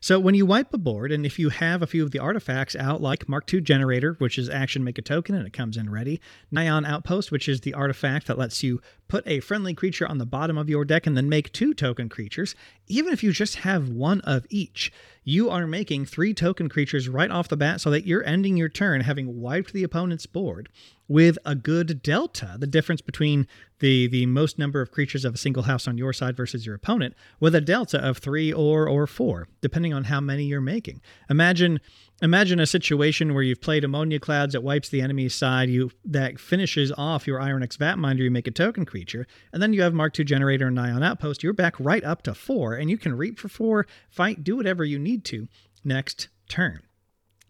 So 0.00 0.20
when 0.20 0.36
you 0.36 0.46
wipe 0.46 0.72
a 0.72 0.78
board, 0.78 1.10
and 1.10 1.26
if 1.26 1.36
you 1.36 1.48
have 1.48 1.82
a 1.82 1.86
few 1.86 2.04
of 2.04 2.12
the 2.12 2.20
artifacts 2.20 2.76
out, 2.76 3.00
like 3.00 3.28
Mark 3.28 3.52
II 3.52 3.60
Generator, 3.62 4.14
which 4.18 4.38
is 4.38 4.48
action 4.48 4.84
make 4.84 4.98
a 4.98 5.02
token 5.02 5.34
and 5.34 5.44
it 5.44 5.52
comes 5.52 5.76
in 5.76 5.90
ready, 5.90 6.20
Nyan 6.52 6.86
Outpost, 6.86 7.32
which 7.32 7.48
is 7.48 7.62
the 7.62 7.74
artifact 7.74 8.28
that 8.28 8.38
lets 8.38 8.62
you 8.62 8.80
put 9.08 9.26
a 9.26 9.40
friendly 9.40 9.74
creature 9.74 10.06
on 10.06 10.18
the 10.18 10.26
bottom 10.26 10.58
of 10.58 10.68
your 10.68 10.84
deck 10.84 11.08
and 11.08 11.16
then 11.16 11.28
make 11.28 11.50
two 11.50 11.74
token 11.74 12.08
creatures, 12.08 12.54
even 12.86 13.12
if 13.12 13.24
you 13.24 13.32
just 13.32 13.56
have 13.56 13.88
one 13.88 14.20
of 14.20 14.46
each, 14.48 14.92
you 15.24 15.50
are 15.50 15.66
making 15.66 16.04
three 16.04 16.32
token 16.32 16.68
creatures 16.68 17.08
right 17.08 17.30
off 17.32 17.48
the 17.48 17.56
bat 17.56 17.80
so 17.80 17.90
that 17.90 18.06
you're 18.06 18.24
ending 18.24 18.56
your 18.56 18.68
turn 18.68 19.00
having 19.00 19.40
wiped 19.40 19.72
the 19.72 19.82
opponent's 19.82 20.26
board 20.26 20.68
with 21.08 21.38
a 21.44 21.54
good 21.54 22.02
delta, 22.02 22.56
the 22.58 22.66
difference 22.66 23.00
between 23.00 23.46
the 23.78 24.06
the 24.08 24.26
most 24.26 24.58
number 24.58 24.80
of 24.80 24.90
creatures 24.90 25.24
of 25.24 25.34
a 25.34 25.38
single 25.38 25.64
house 25.64 25.86
on 25.86 25.98
your 25.98 26.12
side 26.12 26.36
versus 26.36 26.66
your 26.66 26.74
opponent, 26.74 27.14
with 27.40 27.54
a 27.54 27.60
delta 27.60 27.98
of 27.98 28.18
three 28.18 28.52
or 28.52 28.88
or 28.88 29.06
four, 29.06 29.48
depending 29.60 29.92
on 29.92 30.04
how 30.04 30.20
many 30.20 30.44
you're 30.44 30.60
making. 30.60 31.00
Imagine 31.30 31.80
imagine 32.22 32.58
a 32.58 32.66
situation 32.66 33.34
where 33.34 33.42
you've 33.42 33.60
played 33.60 33.84
ammonia 33.84 34.18
clouds 34.18 34.54
that 34.54 34.62
wipes 34.62 34.88
the 34.88 35.02
enemy's 35.02 35.34
side, 35.34 35.68
you 35.68 35.90
that 36.04 36.40
finishes 36.40 36.90
off 36.96 37.26
your 37.26 37.40
Ironyx 37.40 37.76
Vatminder, 37.76 38.20
you 38.20 38.30
make 38.30 38.48
a 38.48 38.52
token 38.52 38.84
creature, 38.84 39.26
and 39.52 39.62
then 39.62 39.72
you 39.72 39.82
have 39.82 39.94
Mark 39.94 40.18
II 40.18 40.24
generator 40.24 40.66
and 40.68 40.80
Ion 40.80 41.02
Outpost, 41.02 41.42
you're 41.42 41.52
back 41.52 41.78
right 41.78 42.04
up 42.04 42.22
to 42.22 42.34
four, 42.34 42.74
and 42.74 42.90
you 42.90 42.98
can 42.98 43.14
reap 43.14 43.38
for 43.38 43.48
four, 43.48 43.86
fight, 44.08 44.42
do 44.42 44.56
whatever 44.56 44.84
you 44.84 44.98
need 44.98 45.24
to 45.26 45.48
next 45.84 46.28
turn. 46.48 46.80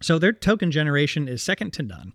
So 0.03 0.19
their 0.19 0.33
token 0.33 0.71
generation 0.71 1.29
is 1.29 1.43
second 1.43 1.73
to 1.75 1.83
none. 1.83 2.13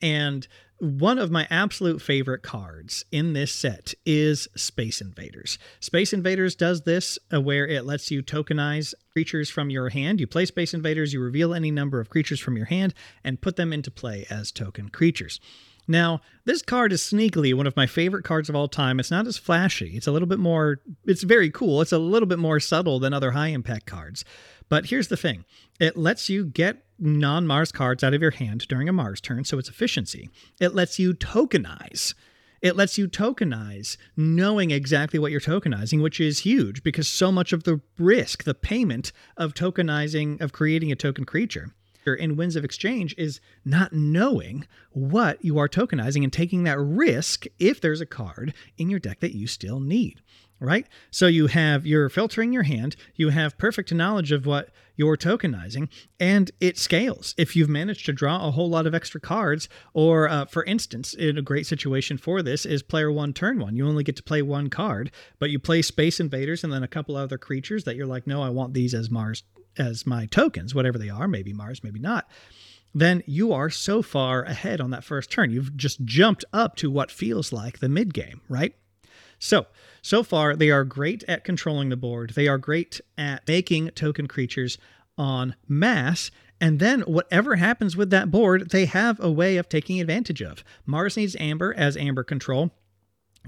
And 0.00 0.46
one 0.78 1.18
of 1.18 1.30
my 1.30 1.46
absolute 1.50 2.02
favorite 2.02 2.42
cards 2.42 3.04
in 3.10 3.32
this 3.32 3.52
set 3.52 3.94
is 4.04 4.46
Space 4.56 5.00
Invaders. 5.00 5.58
Space 5.80 6.12
Invaders 6.12 6.54
does 6.54 6.82
this 6.82 7.18
uh, 7.32 7.40
where 7.40 7.66
it 7.66 7.86
lets 7.86 8.10
you 8.10 8.22
tokenize 8.22 8.92
creatures 9.10 9.48
from 9.48 9.70
your 9.70 9.88
hand. 9.88 10.20
You 10.20 10.26
play 10.26 10.44
Space 10.44 10.74
Invaders, 10.74 11.12
you 11.12 11.20
reveal 11.20 11.54
any 11.54 11.70
number 11.70 11.98
of 11.98 12.10
creatures 12.10 12.40
from 12.40 12.56
your 12.56 12.66
hand, 12.66 12.92
and 13.24 13.40
put 13.40 13.56
them 13.56 13.72
into 13.72 13.90
play 13.90 14.26
as 14.28 14.52
token 14.52 14.90
creatures. 14.90 15.40
Now, 15.88 16.20
this 16.44 16.62
card 16.62 16.92
is 16.92 17.00
sneakily 17.00 17.54
one 17.54 17.66
of 17.66 17.76
my 17.76 17.86
favorite 17.86 18.24
cards 18.24 18.48
of 18.48 18.56
all 18.56 18.68
time. 18.68 18.98
It's 18.98 19.10
not 19.10 19.26
as 19.26 19.38
flashy. 19.38 19.96
It's 19.96 20.08
a 20.08 20.12
little 20.12 20.28
bit 20.28 20.40
more, 20.40 20.80
it's 21.04 21.22
very 21.22 21.50
cool. 21.50 21.80
It's 21.80 21.92
a 21.92 21.98
little 21.98 22.26
bit 22.26 22.40
more 22.40 22.60
subtle 22.60 22.98
than 22.98 23.14
other 23.14 23.30
high 23.30 23.48
impact 23.48 23.86
cards. 23.86 24.24
But 24.68 24.86
here's 24.86 25.08
the 25.08 25.16
thing 25.16 25.44
it 25.78 25.96
lets 25.96 26.28
you 26.28 26.44
get 26.44 26.85
non 26.98 27.46
Mars 27.46 27.72
cards 27.72 28.02
out 28.02 28.14
of 28.14 28.22
your 28.22 28.30
hand 28.32 28.66
during 28.68 28.88
a 28.88 28.92
Mars 28.92 29.20
turn, 29.20 29.44
so 29.44 29.58
it's 29.58 29.68
efficiency. 29.68 30.30
It 30.60 30.74
lets 30.74 30.98
you 30.98 31.14
tokenize. 31.14 32.14
It 32.62 32.76
lets 32.76 32.96
you 32.98 33.06
tokenize 33.06 33.96
knowing 34.16 34.70
exactly 34.70 35.18
what 35.18 35.30
you're 35.30 35.40
tokenizing, 35.40 36.02
which 36.02 36.20
is 36.20 36.40
huge 36.40 36.82
because 36.82 37.06
so 37.06 37.30
much 37.30 37.52
of 37.52 37.64
the 37.64 37.80
risk, 37.98 38.44
the 38.44 38.54
payment 38.54 39.12
of 39.36 39.54
tokenizing, 39.54 40.40
of 40.40 40.52
creating 40.52 40.90
a 40.90 40.96
token 40.96 41.24
creature 41.24 41.74
in 42.14 42.36
Winds 42.36 42.56
of 42.56 42.64
Exchange 42.64 43.14
is 43.18 43.40
not 43.64 43.92
knowing 43.92 44.66
what 44.90 45.44
you 45.44 45.58
are 45.58 45.68
tokenizing 45.68 46.22
and 46.22 46.32
taking 46.32 46.62
that 46.64 46.78
risk 46.78 47.46
if 47.58 47.80
there's 47.80 48.00
a 48.00 48.06
card 48.06 48.54
in 48.78 48.88
your 48.88 49.00
deck 49.00 49.20
that 49.20 49.34
you 49.34 49.46
still 49.46 49.80
need 49.80 50.20
right? 50.60 50.86
So 51.10 51.26
you 51.26 51.48
have 51.48 51.86
you're 51.86 52.08
filtering 52.08 52.52
your 52.52 52.64
hand, 52.64 52.96
you 53.14 53.30
have 53.30 53.58
perfect 53.58 53.92
knowledge 53.92 54.32
of 54.32 54.46
what 54.46 54.70
you're 54.96 55.16
tokenizing, 55.16 55.88
and 56.18 56.50
it 56.60 56.78
scales. 56.78 57.34
If 57.36 57.54
you've 57.54 57.68
managed 57.68 58.06
to 58.06 58.12
draw 58.12 58.46
a 58.46 58.50
whole 58.50 58.70
lot 58.70 58.86
of 58.86 58.94
extra 58.94 59.20
cards, 59.20 59.68
or 59.92 60.28
uh, 60.28 60.46
for 60.46 60.64
instance, 60.64 61.12
in 61.12 61.36
a 61.36 61.42
great 61.42 61.66
situation 61.66 62.16
for 62.16 62.42
this 62.42 62.64
is 62.64 62.82
player 62.82 63.12
one, 63.12 63.32
turn 63.34 63.58
one. 63.58 63.76
You 63.76 63.86
only 63.86 64.04
get 64.04 64.16
to 64.16 64.22
play 64.22 64.40
one 64.40 64.70
card, 64.70 65.10
but 65.38 65.50
you 65.50 65.58
play 65.58 65.82
Space 65.82 66.18
Invaders 66.18 66.64
and 66.64 66.72
then 66.72 66.82
a 66.82 66.88
couple 66.88 67.16
other 67.16 67.38
creatures 67.38 67.84
that 67.84 67.96
you're 67.96 68.06
like, 68.06 68.26
no, 68.26 68.42
I 68.42 68.48
want 68.48 68.72
these 68.72 68.94
as 68.94 69.10
Mars 69.10 69.42
as 69.78 70.06
my 70.06 70.24
tokens, 70.24 70.74
whatever 70.74 70.96
they 70.96 71.10
are, 71.10 71.28
maybe 71.28 71.52
Mars, 71.52 71.84
maybe 71.84 72.00
not 72.00 72.26
then 72.94 73.22
you 73.26 73.52
are 73.52 73.68
so 73.68 74.00
far 74.00 74.42
ahead 74.44 74.80
on 74.80 74.88
that 74.88 75.04
first 75.04 75.30
turn. 75.30 75.50
You've 75.50 75.76
just 75.76 76.02
jumped 76.06 76.46
up 76.54 76.76
to 76.76 76.90
what 76.90 77.10
feels 77.10 77.52
like 77.52 77.78
the 77.78 77.90
mid 77.90 78.14
game, 78.14 78.40
right? 78.48 78.74
So, 79.38 79.66
so 80.06 80.22
far, 80.22 80.54
they 80.54 80.70
are 80.70 80.84
great 80.84 81.24
at 81.26 81.42
controlling 81.42 81.88
the 81.88 81.96
board. 81.96 82.30
They 82.30 82.46
are 82.46 82.58
great 82.58 83.00
at 83.18 83.46
making 83.48 83.90
token 83.90 84.28
creatures 84.28 84.78
on 85.18 85.56
mass. 85.66 86.30
And 86.60 86.78
then, 86.78 87.00
whatever 87.02 87.56
happens 87.56 87.96
with 87.96 88.10
that 88.10 88.30
board, 88.30 88.70
they 88.70 88.84
have 88.86 89.18
a 89.18 89.32
way 89.32 89.56
of 89.56 89.68
taking 89.68 90.00
advantage 90.00 90.40
of. 90.40 90.62
Mars 90.86 91.16
needs 91.16 91.34
Amber 91.40 91.74
as 91.76 91.96
Amber 91.96 92.22
control 92.22 92.70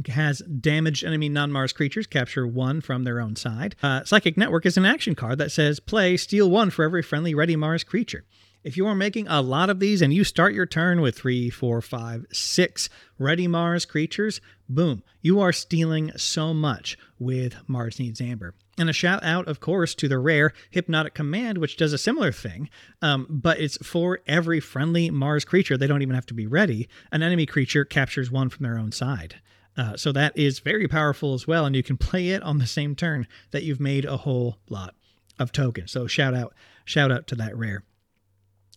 has 0.08 0.40
damaged 0.40 1.04
enemy 1.04 1.28
non-Mars 1.28 1.72
creatures 1.72 2.06
capture 2.06 2.46
one 2.46 2.80
from 2.80 3.04
their 3.04 3.20
own 3.20 3.36
side. 3.36 3.76
Uh, 3.80 4.02
Psychic 4.04 4.36
Network 4.36 4.66
is 4.66 4.76
an 4.76 4.84
action 4.84 5.14
card 5.14 5.38
that 5.38 5.52
says 5.52 5.80
play 5.80 6.16
steal 6.16 6.50
one 6.50 6.70
for 6.70 6.84
every 6.84 7.02
friendly 7.02 7.34
ready 7.34 7.54
Mars 7.56 7.84
creature. 7.84 8.24
If 8.68 8.76
you 8.76 8.86
are 8.86 8.94
making 8.94 9.26
a 9.28 9.40
lot 9.40 9.70
of 9.70 9.80
these 9.80 10.02
and 10.02 10.12
you 10.12 10.24
start 10.24 10.52
your 10.52 10.66
turn 10.66 11.00
with 11.00 11.16
three, 11.16 11.48
four, 11.48 11.80
five, 11.80 12.26
six 12.30 12.90
ready 13.18 13.48
Mars 13.48 13.86
creatures, 13.86 14.42
boom, 14.68 15.02
you 15.22 15.40
are 15.40 15.54
stealing 15.54 16.12
so 16.18 16.52
much 16.52 16.98
with 17.18 17.54
Mars 17.66 17.98
Needs 17.98 18.20
Amber. 18.20 18.52
And 18.76 18.90
a 18.90 18.92
shout 18.92 19.24
out, 19.24 19.48
of 19.48 19.60
course, 19.60 19.94
to 19.94 20.06
the 20.06 20.18
rare 20.18 20.52
Hypnotic 20.70 21.14
Command, 21.14 21.56
which 21.56 21.78
does 21.78 21.94
a 21.94 21.98
similar 21.98 22.30
thing, 22.30 22.68
um, 23.00 23.26
but 23.30 23.58
it's 23.58 23.78
for 23.78 24.20
every 24.26 24.60
friendly 24.60 25.08
Mars 25.08 25.46
creature. 25.46 25.78
They 25.78 25.86
don't 25.86 26.02
even 26.02 26.14
have 26.14 26.26
to 26.26 26.34
be 26.34 26.46
ready. 26.46 26.90
An 27.10 27.22
enemy 27.22 27.46
creature 27.46 27.86
captures 27.86 28.30
one 28.30 28.50
from 28.50 28.64
their 28.64 28.76
own 28.76 28.92
side. 28.92 29.36
Uh, 29.78 29.96
so 29.96 30.12
that 30.12 30.36
is 30.36 30.58
very 30.58 30.86
powerful 30.86 31.32
as 31.32 31.46
well, 31.46 31.64
and 31.64 31.74
you 31.74 31.82
can 31.82 31.96
play 32.10 32.28
it 32.28 32.42
on 32.42 32.58
the 32.58 32.66
same 32.66 32.94
turn 32.94 33.26
that 33.50 33.62
you've 33.62 33.80
made 33.80 34.04
a 34.04 34.18
whole 34.18 34.58
lot 34.68 34.94
of 35.38 35.52
tokens. 35.52 35.90
So 35.90 36.06
shout 36.06 36.34
out, 36.34 36.52
shout 36.84 37.10
out 37.10 37.26
to 37.28 37.34
that 37.36 37.56
rare. 37.56 37.82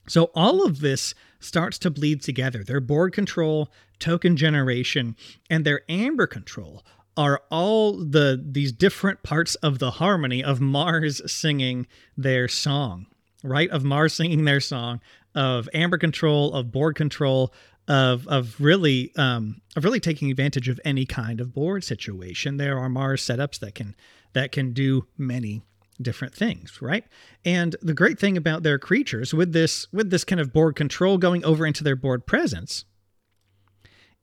So 0.08 0.32
all 0.36 0.66
of 0.66 0.80
this 0.80 1.14
starts 1.40 1.78
to 1.80 1.90
bleed 1.90 2.22
together. 2.22 2.64
Their 2.64 2.80
board 2.80 3.14
control, 3.14 3.70
token 4.00 4.36
generation, 4.36 5.16
and 5.50 5.66
their 5.66 5.82
amber 5.90 6.28
control 6.28 6.84
are 7.18 7.42
all 7.50 7.94
the 7.94 8.42
these 8.44 8.72
different 8.72 9.22
parts 9.22 9.56
of 9.56 9.80
the 9.80 9.92
harmony 9.92 10.44
of 10.44 10.62
Mars 10.62 11.22
singing 11.32 11.88
their 12.18 12.48
song, 12.48 13.08
right? 13.44 13.70
Of 13.70 13.84
Mars 13.84 14.14
singing 14.14 14.46
their 14.46 14.62
song 14.62 15.02
of 15.36 15.70
amber 15.74 15.98
control, 15.98 16.54
of 16.54 16.72
board 16.72 16.96
control, 16.96 17.54
of 17.88 18.28
of 18.28 18.56
really 18.60 19.12
um, 19.18 19.62
of 19.76 19.84
really 19.84 20.00
taking 20.00 20.30
advantage 20.30 20.70
of 20.70 20.80
any 20.86 21.06
kind 21.06 21.42
of 21.42 21.54
board 21.54 21.84
situation. 21.84 22.58
There 22.58 22.78
are 22.78 22.90
Mars 22.90 23.22
setups 23.24 23.60
that 23.60 23.76
can 23.76 23.96
that 24.34 24.52
can 24.52 24.74
do 24.74 25.08
many 25.18 25.62
different 26.02 26.34
things, 26.34 26.82
right? 26.82 27.06
And 27.46 27.76
the 27.82 27.94
great 27.94 28.20
thing 28.20 28.38
about 28.38 28.64
their 28.64 28.80
creatures 28.80 29.34
with 29.34 29.54
this 29.54 29.88
with 29.92 30.10
this 30.10 30.24
kind 30.24 30.40
of 30.40 30.54
board 30.54 30.76
control 30.76 31.18
going 31.18 31.44
over 31.46 31.66
into 31.66 31.84
their 31.84 31.96
board 31.96 32.26
presence 32.26 32.86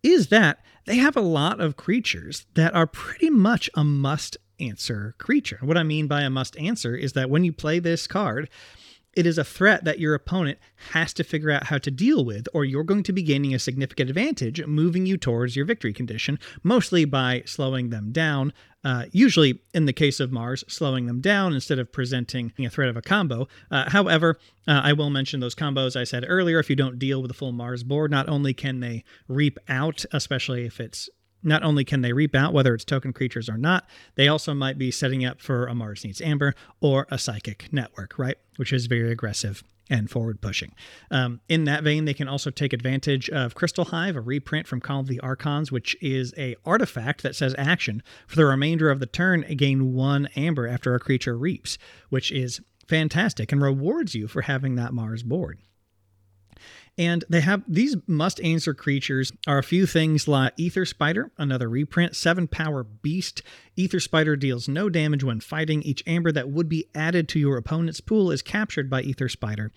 is 0.02 0.28
that 0.28 0.61
they 0.87 0.97
have 0.97 1.16
a 1.16 1.20
lot 1.20 1.61
of 1.61 1.76
creatures 1.76 2.47
that 2.54 2.75
are 2.75 2.87
pretty 2.87 3.30
much 3.30 3.68
a 3.75 3.85
must 3.85 4.37
answer 4.61 5.14
creature. 5.18 5.58
What 5.61 5.76
I 5.76 5.82
mean 5.82 6.06
by 6.06 6.23
a 6.23 6.30
must 6.30 6.56
answer 6.56 6.94
is 6.97 7.12
that 7.12 7.30
when 7.30 7.44
you 7.44 7.52
play 7.52 7.78
this 7.78 8.06
card, 8.06 8.49
it 9.18 9.26
is 9.26 9.37
a 9.37 9.42
threat 9.42 9.82
that 9.82 9.98
your 9.98 10.14
opponent 10.14 10.60
has 10.92 11.12
to 11.14 11.25
figure 11.25 11.50
out 11.50 11.64
how 11.64 11.76
to 11.76 11.90
deal 11.90 12.25
with, 12.25 12.46
or 12.54 12.64
you're 12.64 12.84
going 12.84 13.02
to 13.02 13.12
be 13.12 13.20
gaining 13.20 13.52
a 13.52 13.58
significant 13.58 14.08
advantage, 14.08 14.64
moving 14.64 15.06
you 15.06 15.16
towards 15.16 15.56
your 15.56 15.64
victory 15.64 15.92
condition, 15.92 16.38
mostly 16.62 17.04
by 17.04 17.42
slowing 17.44 17.90
them 17.90 18.12
down. 18.12 18.52
Uh, 18.84 19.06
usually, 19.10 19.60
in 19.75 19.87
the 19.87 19.92
case 19.92 20.20
of 20.20 20.30
Mars, 20.30 20.62
slowing 20.68 21.06
them 21.06 21.20
down 21.20 21.52
instead 21.52 21.80
of 21.80 21.90
presenting 21.90 22.52
a 22.60 22.70
threat 22.70 22.88
of 22.88 22.96
a 22.96 23.02
combo. 23.02 23.48
Uh, 23.72 23.90
however, 23.90 24.38
uh, 24.68 24.82
I 24.84 24.92
will 24.92 25.10
mention 25.10 25.40
those 25.40 25.56
combos 25.56 25.96
I 25.96 26.04
said 26.04 26.25
earlier. 26.28 26.60
If 26.60 26.70
you 26.70 26.76
don't 26.76 26.96
deal 26.96 27.20
with 27.20 27.32
a 27.32 27.34
full 27.34 27.50
Mars 27.50 27.82
board, 27.82 28.12
not 28.12 28.28
only 28.28 28.54
can 28.54 28.78
they 28.78 29.02
reap 29.26 29.58
out, 29.68 30.04
especially 30.12 30.64
if 30.64 30.78
it's 30.78 31.10
not 31.42 31.62
only 31.62 31.85
can 31.85 32.02
they 32.02 32.12
reap 32.12 32.35
out 32.35 32.52
whether 32.52 32.75
it's 32.75 32.85
token 32.85 33.12
creatures 33.12 33.49
or 33.49 33.57
not, 33.57 33.88
they 34.16 34.28
also 34.28 34.54
might 34.54 34.78
be 34.78 34.90
setting 34.90 35.25
up 35.25 35.40
for 35.40 35.66
a 35.66 35.75
Mars 35.75 36.04
Needs 36.04 36.21
Amber 36.21 36.54
or 36.80 37.07
a 37.11 37.18
Psychic 37.18 37.73
Network, 37.73 38.18
right? 38.18 38.37
Which 38.57 38.73
is 38.73 38.87
very 38.87 39.11
aggressive 39.11 39.62
and 39.90 40.11
forward 40.11 40.40
pushing. 40.40 40.75
Um, 41.11 41.40
in 41.49 41.64
that 41.64 41.83
vein, 41.83 42.04
they 42.04 42.14
can 42.14 42.28
also 42.28 42.50
take 42.50 42.73
advantage 42.73 43.30
of 43.30 43.54
Crystal 43.54 43.87
Hive, 43.87 44.16
a 44.16 44.21
reprint 44.21 44.66
from 44.66 44.80
Call 44.80 45.00
of 45.00 45.07
the 45.07 45.21
Archons, 45.21 45.73
which 45.73 45.97
is 46.02 46.35
a 46.37 46.57
artifact 46.64 47.23
that 47.23 47.35
says 47.35 47.54
action 47.57 48.02
for 48.26 48.37
the 48.37 48.45
remainder 48.45 48.90
of 48.90 49.00
the 49.00 49.07
turn. 49.07 49.42
Gain 49.57 49.95
one 49.95 50.28
amber 50.37 50.68
after 50.68 50.95
a 50.95 51.00
creature 51.00 51.37
reaps, 51.37 51.78
which 52.11 52.30
is 52.30 52.61
fantastic 52.87 53.52
and 53.52 53.62
rewards 53.62 54.14
you 54.14 54.28
for 54.28 54.42
having 54.42 54.75
that 54.75 54.92
Mars 54.92 55.23
board. 55.23 55.59
And 56.99 57.25
they 57.28 57.40
have 57.40 57.62
these 57.69 57.97
must 58.09 58.40
answer 58.40 58.75
creatures 58.75 59.33
are 59.47 59.59
a 59.59 59.62
few 59.62 59.87
things 59.87 60.26
like 60.26 60.52
Ether 60.57 60.85
Spider, 60.85 61.31
another 61.38 61.69
reprint, 61.69 62.17
7 62.17 62.49
power 62.49 62.83
beast. 62.83 63.43
Ether 63.76 64.00
Spider 64.00 64.35
deals 64.35 64.69
no 64.69 64.88
damage 64.88 65.23
when 65.23 65.40
fighting. 65.40 65.81
Each 65.83 66.02
amber 66.07 66.33
that 66.33 66.50
would 66.50 66.69
be 66.69 66.87
added 66.95 67.28
to 67.28 67.38
your 67.38 67.57
opponent's 67.57 68.00
pool 68.00 68.33
is 68.33 68.43
captured 68.43 68.90
by 68.90 69.02
Ether 69.02 69.28
Spider 69.28 69.73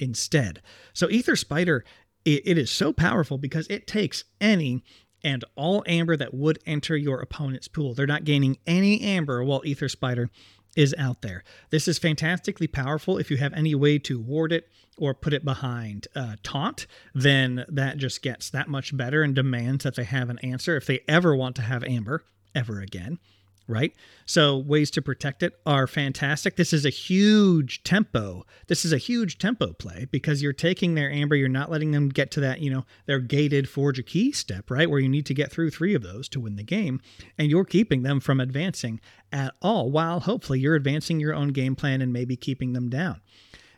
instead. 0.00 0.60
So 0.92 1.08
Ether 1.08 1.36
Spider 1.36 1.84
it, 2.24 2.42
it 2.46 2.58
is 2.58 2.70
so 2.70 2.92
powerful 2.92 3.38
because 3.38 3.66
it 3.68 3.86
takes 3.86 4.24
any 4.40 4.82
and 5.22 5.44
all 5.54 5.82
amber 5.86 6.16
that 6.16 6.34
would 6.34 6.58
enter 6.66 6.96
your 6.96 7.20
opponent's 7.20 7.68
pool. 7.68 7.94
They're 7.94 8.06
not 8.06 8.24
gaining 8.24 8.58
any 8.66 9.00
amber 9.00 9.42
while 9.42 9.62
Ether 9.64 9.88
Spider 9.88 10.28
is 10.76 10.94
out 10.98 11.22
there. 11.22 11.44
This 11.70 11.88
is 11.88 11.98
fantastically 11.98 12.66
powerful. 12.66 13.18
If 13.18 13.30
you 13.30 13.36
have 13.38 13.52
any 13.52 13.74
way 13.74 13.98
to 14.00 14.20
ward 14.20 14.52
it 14.52 14.68
or 14.96 15.14
put 15.14 15.32
it 15.32 15.44
behind 15.44 16.08
uh, 16.14 16.36
taunt, 16.42 16.86
then 17.14 17.64
that 17.68 17.98
just 17.98 18.22
gets 18.22 18.50
that 18.50 18.68
much 18.68 18.96
better 18.96 19.22
and 19.22 19.34
demands 19.34 19.84
that 19.84 19.96
they 19.96 20.04
have 20.04 20.30
an 20.30 20.38
answer 20.40 20.76
if 20.76 20.86
they 20.86 21.00
ever 21.08 21.34
want 21.34 21.56
to 21.56 21.62
have 21.62 21.84
Amber 21.84 22.24
ever 22.54 22.80
again 22.80 23.18
right? 23.66 23.94
So 24.26 24.58
ways 24.58 24.90
to 24.92 25.02
protect 25.02 25.42
it 25.42 25.54
are 25.66 25.86
fantastic. 25.86 26.56
This 26.56 26.72
is 26.72 26.84
a 26.84 26.90
huge 26.90 27.82
tempo. 27.82 28.44
This 28.66 28.84
is 28.84 28.92
a 28.92 28.98
huge 28.98 29.38
tempo 29.38 29.72
play 29.72 30.06
because 30.10 30.42
you're 30.42 30.52
taking 30.52 30.94
their 30.94 31.10
amber, 31.10 31.36
you're 31.36 31.48
not 31.48 31.70
letting 31.70 31.90
them 31.92 32.08
get 32.08 32.30
to 32.32 32.40
that, 32.40 32.60
you 32.60 32.70
know, 32.70 32.84
their 33.06 33.20
gated 33.20 33.68
forge 33.68 33.98
a 33.98 34.02
key 34.02 34.32
step, 34.32 34.70
right? 34.70 34.88
Where 34.88 35.00
you 35.00 35.08
need 35.08 35.26
to 35.26 35.34
get 35.34 35.50
through 35.50 35.70
three 35.70 35.94
of 35.94 36.02
those 36.02 36.28
to 36.30 36.40
win 36.40 36.56
the 36.56 36.62
game, 36.62 37.00
and 37.38 37.50
you're 37.50 37.64
keeping 37.64 38.02
them 38.02 38.20
from 38.20 38.40
advancing 38.40 39.00
at 39.32 39.54
all 39.60 39.90
while 39.90 40.20
hopefully 40.20 40.60
you're 40.60 40.76
advancing 40.76 41.20
your 41.20 41.34
own 41.34 41.48
game 41.48 41.74
plan 41.74 42.00
and 42.00 42.12
maybe 42.12 42.36
keeping 42.36 42.72
them 42.72 42.88
down. 42.88 43.20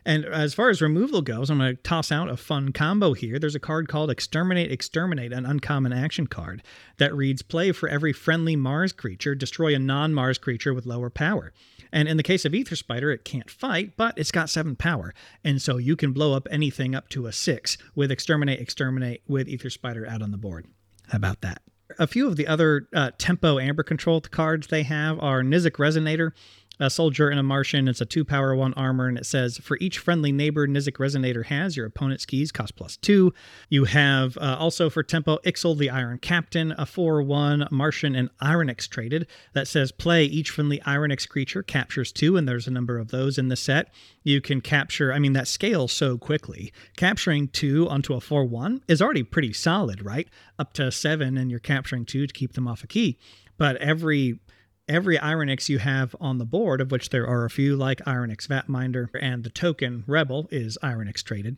And 0.07 0.23
as 0.23 0.53
far 0.53 0.69
as 0.69 0.81
removal 0.81 1.21
goes, 1.21 1.49
I'm 1.49 1.57
going 1.57 1.75
to 1.75 1.83
toss 1.83 2.13
out 2.13 2.29
a 2.29 2.37
fun 2.37 2.71
combo 2.71 3.11
here. 3.11 3.37
There's 3.39 3.55
a 3.55 3.59
card 3.59 3.89
called 3.89 4.09
Exterminate 4.09 4.71
Exterminate, 4.71 5.33
an 5.33 5.45
uncommon 5.45 5.91
action 5.91 6.27
card 6.27 6.63
that 6.97 7.13
reads 7.13 7.41
Play 7.41 7.73
for 7.73 7.89
every 7.89 8.13
friendly 8.13 8.55
Mars 8.55 8.93
creature, 8.93 9.35
destroy 9.35 9.75
a 9.75 9.79
non 9.79 10.13
Mars 10.13 10.37
creature 10.37 10.73
with 10.73 10.85
lower 10.85 11.09
power. 11.09 11.51
And 11.91 12.07
in 12.07 12.15
the 12.15 12.23
case 12.23 12.45
of 12.45 12.55
Ether 12.55 12.77
Spider, 12.77 13.11
it 13.11 13.25
can't 13.25 13.49
fight, 13.49 13.97
but 13.97 14.17
it's 14.17 14.31
got 14.31 14.49
seven 14.49 14.77
power. 14.77 15.13
And 15.43 15.61
so 15.61 15.75
you 15.75 15.97
can 15.97 16.13
blow 16.13 16.33
up 16.33 16.47
anything 16.49 16.95
up 16.95 17.09
to 17.09 17.25
a 17.25 17.33
six 17.33 17.77
with 17.93 18.09
Exterminate 18.09 18.61
Exterminate 18.61 19.23
with 19.27 19.49
Ether 19.49 19.69
Spider 19.69 20.07
out 20.07 20.21
on 20.21 20.31
the 20.31 20.37
board. 20.37 20.67
How 21.09 21.17
about 21.17 21.41
that? 21.41 21.61
A 21.99 22.07
few 22.07 22.27
of 22.27 22.37
the 22.37 22.47
other 22.47 22.87
uh, 22.93 23.11
tempo 23.17 23.59
amber 23.59 23.83
control 23.83 24.21
cards 24.21 24.67
they 24.67 24.83
have 24.83 25.19
are 25.19 25.41
Nizik 25.41 25.71
Resonator 25.71 26.31
a 26.79 26.89
soldier 26.89 27.29
and 27.29 27.39
a 27.39 27.43
Martian. 27.43 27.87
It's 27.87 28.01
a 28.01 28.05
two 28.05 28.23
power, 28.23 28.55
one 28.55 28.73
armor, 28.75 29.07
and 29.07 29.17
it 29.17 29.25
says 29.25 29.57
for 29.57 29.77
each 29.79 29.99
friendly 29.99 30.31
neighbor 30.31 30.67
Nizik 30.67 30.97
Resonator 30.97 31.45
has, 31.45 31.75
your 31.75 31.85
opponent's 31.85 32.25
keys 32.25 32.51
cost 32.51 32.75
plus 32.75 32.97
two. 32.97 33.33
You 33.69 33.85
have 33.85 34.37
uh, 34.37 34.57
also 34.59 34.89
for 34.89 35.03
tempo 35.03 35.37
Ixal 35.45 35.77
the 35.77 35.89
Iron 35.89 36.19
Captain, 36.19 36.73
a 36.77 36.85
4 36.85 37.21
1 37.21 37.67
Martian 37.71 38.15
and 38.15 38.29
Ironyx 38.41 38.87
traded 38.87 39.27
that 39.53 39.67
says 39.67 39.91
play 39.91 40.25
each 40.25 40.49
friendly 40.49 40.81
Ironyx 40.83 41.25
creature 41.25 41.63
captures 41.63 42.11
two, 42.11 42.37
and 42.37 42.47
there's 42.47 42.67
a 42.67 42.71
number 42.71 42.97
of 42.97 43.09
those 43.09 43.37
in 43.37 43.47
the 43.47 43.55
set. 43.55 43.91
You 44.23 44.41
can 44.41 44.61
capture, 44.61 45.13
I 45.13 45.19
mean, 45.19 45.33
that 45.33 45.47
scales 45.47 45.91
so 45.91 46.17
quickly. 46.17 46.71
Capturing 46.95 47.47
two 47.47 47.87
onto 47.89 48.13
a 48.13 48.21
4 48.21 48.45
1 48.45 48.81
is 48.87 49.01
already 49.01 49.23
pretty 49.23 49.53
solid, 49.53 50.03
right? 50.03 50.27
Up 50.59 50.73
to 50.73 50.91
seven, 50.91 51.37
and 51.37 51.49
you're 51.49 51.59
capturing 51.59 52.05
two 52.05 52.27
to 52.27 52.33
keep 52.33 52.53
them 52.53 52.67
off 52.67 52.83
a 52.83 52.87
key. 52.87 53.17
But 53.57 53.77
every 53.77 54.39
every 54.87 55.17
Ironyx 55.19 55.69
you 55.69 55.79
have 55.79 56.15
on 56.19 56.37
the 56.37 56.45
board, 56.45 56.81
of 56.81 56.91
which 56.91 57.09
there 57.09 57.27
are 57.27 57.45
a 57.45 57.49
few 57.49 57.75
like 57.75 58.07
Ironyx 58.07 58.47
Vatminder 58.47 59.09
and 59.19 59.43
the 59.43 59.49
token 59.49 60.03
Rebel 60.07 60.47
is 60.51 60.77
Ironyx 60.81 61.23
traded, 61.23 61.57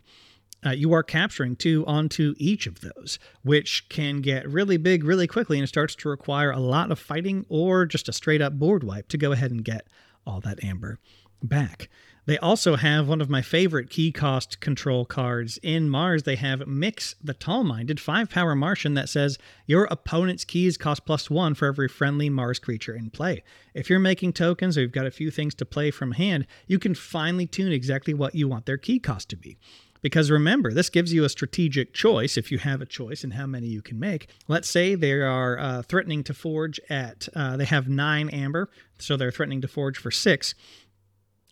uh, 0.66 0.72
you 0.72 0.92
are 0.94 1.04
capturing 1.04 1.56
two 1.56 1.86
onto 1.86 2.36
each 2.38 2.68
of 2.68 2.82
those, 2.82 3.18
which 3.44 3.88
can 3.90 4.22
get 4.22 4.50
really 4.50 4.78
big 4.78 5.04
really 5.04 5.28
quickly 5.28 5.58
and 5.58 5.64
it 5.64 5.68
starts 5.68 5.96
to 5.96 6.10
require 6.10 6.52
a 6.52 6.60
lot 6.60 6.92
of 6.92 7.00
fighting 7.00 7.46
or 7.50 7.86
just 7.86 8.10
a 8.10 8.14
straight 8.14 8.42
up 8.42 8.60
board 8.60 8.84
wipe 8.84 9.08
to 9.08 9.18
go 9.18 9.32
ahead 9.32 9.52
and 9.52 9.64
get 9.64 9.88
all 10.26 10.42
that 10.42 10.62
amber 10.64 11.00
back. 11.42 11.90
They 12.30 12.38
also 12.38 12.76
have 12.76 13.08
one 13.08 13.22
of 13.22 13.30
my 13.32 13.42
favorite 13.42 13.90
key 13.90 14.12
cost 14.12 14.60
control 14.60 15.04
cards 15.04 15.58
in 15.64 15.90
Mars. 15.90 16.22
They 16.22 16.36
have 16.36 16.68
Mix 16.68 17.16
the 17.24 17.34
Tall 17.34 17.64
Minded 17.64 18.00
5 18.00 18.30
power 18.30 18.54
Martian 18.54 18.94
that 18.94 19.10
says 19.10 19.40
your 19.66 19.88
opponent's 19.90 20.46
keys 20.46 20.78
cost 20.78 21.08
plus 21.08 21.32
1 21.32 21.56
for 21.56 21.66
every 21.66 21.88
friendly 21.88 22.30
Mars 22.30 22.60
creature 22.60 22.94
in 22.94 23.10
play. 23.10 23.42
If 23.74 23.90
you're 23.90 23.98
making 23.98 24.34
tokens 24.34 24.78
or 24.78 24.82
you've 24.82 24.92
got 24.92 25.08
a 25.08 25.12
few 25.12 25.32
things 25.32 25.56
to 25.56 25.66
play 25.66 25.90
from 25.90 26.12
hand, 26.12 26.46
you 26.68 26.78
can 26.78 26.94
finely 26.94 27.48
tune 27.48 27.72
exactly 27.72 28.14
what 28.14 28.36
you 28.36 28.48
want 28.48 28.68
their 28.68 28.78
key 28.78 29.00
cost 29.00 29.30
to 29.30 29.36
be. 29.36 29.58
Because 30.04 30.30
remember, 30.30 30.72
this 30.72 30.92
gives 30.92 31.12
you 31.12 31.24
a 31.24 31.30
strategic 31.30 31.96
choice 31.96 32.38
if 32.38 32.52
you 32.52 32.60
have 32.60 32.80
a 32.80 32.86
choice 32.86 33.24
in 33.24 33.32
how 33.32 33.48
many 33.48 33.66
you 33.66 33.82
can 33.82 34.00
make. 34.00 34.30
Let's 34.48 34.70
say 34.70 34.94
they 34.94 35.14
are 35.14 35.58
uh, 35.58 35.82
threatening 35.82 36.24
to 36.26 36.36
forge 36.36 36.80
at, 36.92 37.28
uh, 37.36 37.58
they 37.58 37.66
have 37.66 37.90
nine 37.90 38.30
amber, 38.30 38.70
so 39.00 39.18
they're 39.18 39.32
threatening 39.32 39.62
to 39.62 39.68
forge 39.68 39.98
for 39.98 40.12
six. 40.12 40.54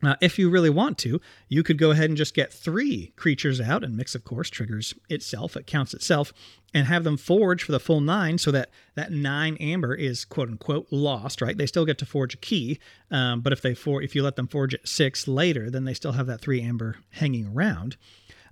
Uh, 0.03 0.15
if 0.21 0.37
you 0.37 0.47
really 0.49 0.69
want 0.69 0.97
to, 0.99 1.19
you 1.49 1.63
could 1.63 1.77
go 1.79 1.89
ahead 1.89 2.09
and 2.09 2.17
just 2.17 2.35
get 2.35 2.53
three 2.53 3.13
creatures 3.15 3.59
out, 3.59 3.83
and 3.83 3.97
Mix, 3.97 4.13
of 4.13 4.23
course, 4.23 4.47
triggers 4.49 4.93
itself, 5.09 5.57
it 5.57 5.65
counts 5.65 5.93
itself, 5.93 6.31
and 6.71 6.85
have 6.85 7.03
them 7.03 7.17
forge 7.17 7.63
for 7.63 7.71
the 7.71 7.79
full 7.79 7.99
nine 7.99 8.37
so 8.37 8.51
that 8.51 8.69
that 8.93 9.11
nine 9.11 9.57
amber 9.57 9.95
is 9.95 10.23
quote 10.23 10.49
unquote 10.49 10.87
lost, 10.91 11.41
right? 11.41 11.57
They 11.57 11.65
still 11.65 11.85
get 11.85 11.97
to 11.99 12.05
forge 12.05 12.35
a 12.35 12.37
key, 12.37 12.79
um, 13.09 13.41
but 13.41 13.53
if 13.53 13.61
they 13.61 13.73
for 13.73 14.03
if 14.03 14.15
you 14.15 14.21
let 14.21 14.35
them 14.35 14.47
forge 14.47 14.75
at 14.75 14.87
six 14.87 15.27
later, 15.27 15.69
then 15.71 15.85
they 15.85 15.95
still 15.95 16.11
have 16.11 16.27
that 16.27 16.41
three 16.41 16.61
amber 16.61 16.97
hanging 17.11 17.47
around. 17.47 17.97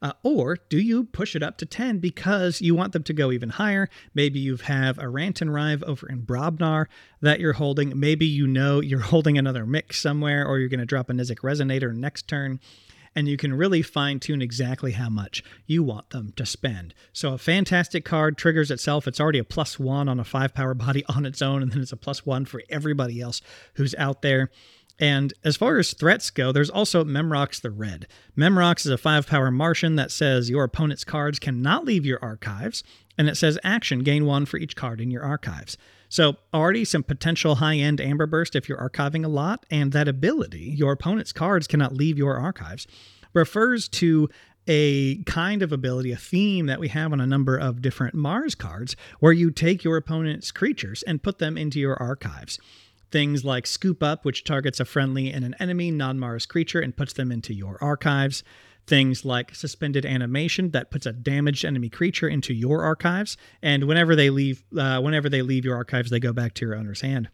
Uh, 0.06 0.12
or 0.22 0.56
do 0.70 0.78
you 0.78 1.06
push 1.06 1.36
it 1.36 1.42
up 1.42 1.58
to 1.58 1.66
10 1.66 1.98
because 1.98 2.62
you 2.62 2.76
want 2.76 2.94
them 2.94 3.02
to 3.02 3.12
go 3.12 3.32
even 3.32 3.50
higher? 3.50 3.90
Maybe 4.14 4.40
you 4.40 4.56
have 4.58 5.00
a 5.00 5.10
Rant 5.10 5.42
and 5.42 5.52
Rive 5.52 5.82
over 5.82 6.08
in 6.08 6.22
Brobnar 6.22 6.86
that 7.22 7.40
you're 7.40 7.54
holding. 7.54 8.00
Maybe 8.00 8.28
you 8.28 8.46
know 8.46 8.82
you're 8.82 9.00
holding 9.12 9.36
another 9.36 9.66
mix 9.66 10.00
somewhere, 10.00 10.46
or 10.46 10.60
you're 10.60 10.70
going 10.70 10.80
to 10.80 10.86
drop 10.86 11.10
a 11.10 11.14
Nizhik 11.14 11.40
Resonator 11.40 11.92
next 11.92 12.28
turn. 12.28 12.60
And 13.16 13.28
you 13.28 13.36
can 13.36 13.56
really 13.56 13.82
fine 13.82 14.20
tune 14.20 14.44
exactly 14.44 14.92
how 14.92 15.10
much 15.10 15.44
you 15.66 15.82
want 15.82 16.12
them 16.12 16.34
to 16.36 16.46
spend. 16.46 16.94
So, 17.12 17.34
a 17.34 17.40
fantastic 17.40 18.06
card 18.06 18.38
triggers 18.38 18.70
itself. 18.70 19.08
It's 19.08 19.20
already 19.20 19.40
a 19.40 19.44
plus 19.44 19.80
one 19.80 20.08
on 20.08 20.20
a 20.20 20.24
five 20.24 20.54
power 20.54 20.76
body 20.76 21.04
on 21.10 21.26
its 21.26 21.42
own, 21.42 21.64
and 21.64 21.72
then 21.72 21.82
it's 21.82 21.94
a 21.94 21.98
plus 21.98 22.28
one 22.28 22.46
for 22.46 22.62
everybody 22.70 23.22
else 23.22 23.42
who's 23.74 23.96
out 23.96 24.22
there. 24.22 24.52
And 25.00 25.34
as 25.44 25.58
far 25.58 25.78
as 25.78 25.94
threats 25.94 26.30
go, 26.30 26.52
there's 26.52 26.70
also 26.70 27.04
Memrox 27.04 27.60
the 27.62 27.72
Red. 27.72 28.08
Memrox 28.38 28.86
is 28.86 28.92
a 28.92 28.98
5 28.98 29.28
power 29.28 29.52
Martian 29.52 29.96
that 29.98 30.12
says 30.12 30.50
your 30.50 30.64
opponent's 30.64 31.04
cards 31.04 31.38
cannot 31.38 31.86
leave 31.86 32.06
your 32.06 32.24
archives, 32.24 32.84
and 33.18 33.28
it 33.28 33.36
says 33.36 33.60
action, 33.64 34.00
gain 34.00 34.26
one 34.26 34.46
for 34.46 34.58
each 34.58 34.76
card 34.76 35.02
in 35.02 35.12
your 35.12 35.24
archives. 35.24 35.78
So, 36.08 36.38
already 36.54 36.86
some 36.86 37.04
potential 37.04 37.56
high 37.56 37.76
end 37.76 38.00
Amber 38.00 38.26
Burst 38.26 38.56
if 38.56 38.70
you're 38.70 38.78
archiving 38.78 39.26
a 39.26 39.30
lot, 39.30 39.66
and 39.70 39.92
that 39.92 40.08
ability, 40.08 40.74
your 40.78 40.94
opponent's 40.94 41.34
cards 41.34 41.68
cannot 41.68 41.94
leave 41.94 42.18
your 42.18 42.38
archives, 42.38 42.88
refers 43.34 43.90
to 43.90 44.30
a 44.68 45.18
kind 45.24 45.62
of 45.62 45.72
ability, 45.72 46.12
a 46.12 46.18
theme 46.18 46.66
that 46.68 46.80
we 46.80 46.88
have 46.88 47.12
on 47.12 47.22
a 47.22 47.28
number 47.28 47.58
of 47.58 47.82
different 47.82 48.16
Mars 48.16 48.56
cards, 48.56 48.96
where 49.20 49.34
you 49.34 49.52
take 49.52 49.84
your 49.84 49.98
opponent's 49.98 50.52
creatures 50.52 51.04
and 51.04 51.22
put 51.22 51.40
them 51.40 51.58
into 51.58 51.80
your 51.80 52.02
archives. 52.02 52.60
Things 53.12 53.46
like 53.46 53.68
Scoop 53.68 54.02
Up, 54.04 54.26
which 54.26 54.44
targets 54.44 54.80
a 54.80 54.86
friendly 54.86 55.32
and 55.32 55.46
an 55.46 55.56
enemy 55.60 55.92
non 55.92 56.20
Mars 56.20 56.46
creature 56.46 56.80
and 56.80 56.96
puts 56.96 57.14
them 57.14 57.32
into 57.32 57.54
your 57.54 57.78
archives. 57.82 58.44
Things 58.88 59.26
like 59.26 59.56
Suspended 59.56 60.06
Animation 60.06 60.70
that 60.72 60.92
puts 60.92 61.06
a 61.08 61.12
damaged 61.12 61.66
enemy 61.66 61.90
creature 61.90 62.28
into 62.28 62.54
your 62.54 62.84
archives, 62.84 63.36
and 63.62 63.86
whenever 63.86 64.16
they 64.16 64.30
leave, 64.30 64.64
uh, 64.78 65.02
whenever 65.02 65.28
they 65.28 65.42
leave 65.42 65.66
your 65.66 65.76
archives, 65.76 66.12
they 66.12 66.20
go 66.20 66.34
back 66.34 66.54
to 66.56 66.66
your 66.66 66.76
owner's 66.76 67.02
hand. 67.02 67.30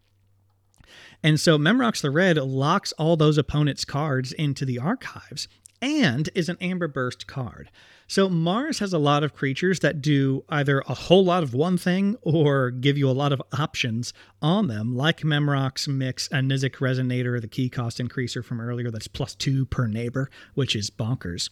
And 1.23 1.39
so 1.39 1.57
Memrox 1.57 2.01
the 2.01 2.09
Red 2.09 2.37
locks 2.37 2.93
all 2.93 3.15
those 3.15 3.37
opponent's 3.37 3.85
cards 3.85 4.31
into 4.31 4.65
the 4.65 4.79
archives 4.79 5.47
and 5.81 6.29
is 6.35 6.50
an 6.50 6.57
Amber 6.61 6.88
Burst 6.88 7.27
card. 7.27 7.71
So 8.07 8.27
Mars 8.27 8.79
has 8.79 8.91
a 8.91 8.97
lot 8.97 9.23
of 9.23 9.33
creatures 9.33 9.79
that 9.79 10.01
do 10.01 10.43
either 10.50 10.83
a 10.88 10.93
whole 10.93 11.23
lot 11.23 11.43
of 11.43 11.53
one 11.53 11.77
thing 11.77 12.17
or 12.21 12.69
give 12.69 12.97
you 12.97 13.09
a 13.09 13.11
lot 13.11 13.31
of 13.31 13.41
options 13.57 14.13
on 14.41 14.67
them, 14.67 14.95
like 14.95 15.21
Memrox 15.21 15.88
Mix, 15.88 16.27
a 16.27 16.35
Nizhik 16.35 16.75
Resonator, 16.75 17.39
the 17.39 17.47
key 17.47 17.69
cost 17.69 18.00
increaser 18.00 18.43
from 18.43 18.59
earlier 18.59 18.91
that's 18.91 19.07
plus 19.07 19.33
two 19.33 19.65
per 19.65 19.88
neighbor, 19.88 20.29
which 20.55 20.75
is 20.75 20.89
bonkers 20.89 21.50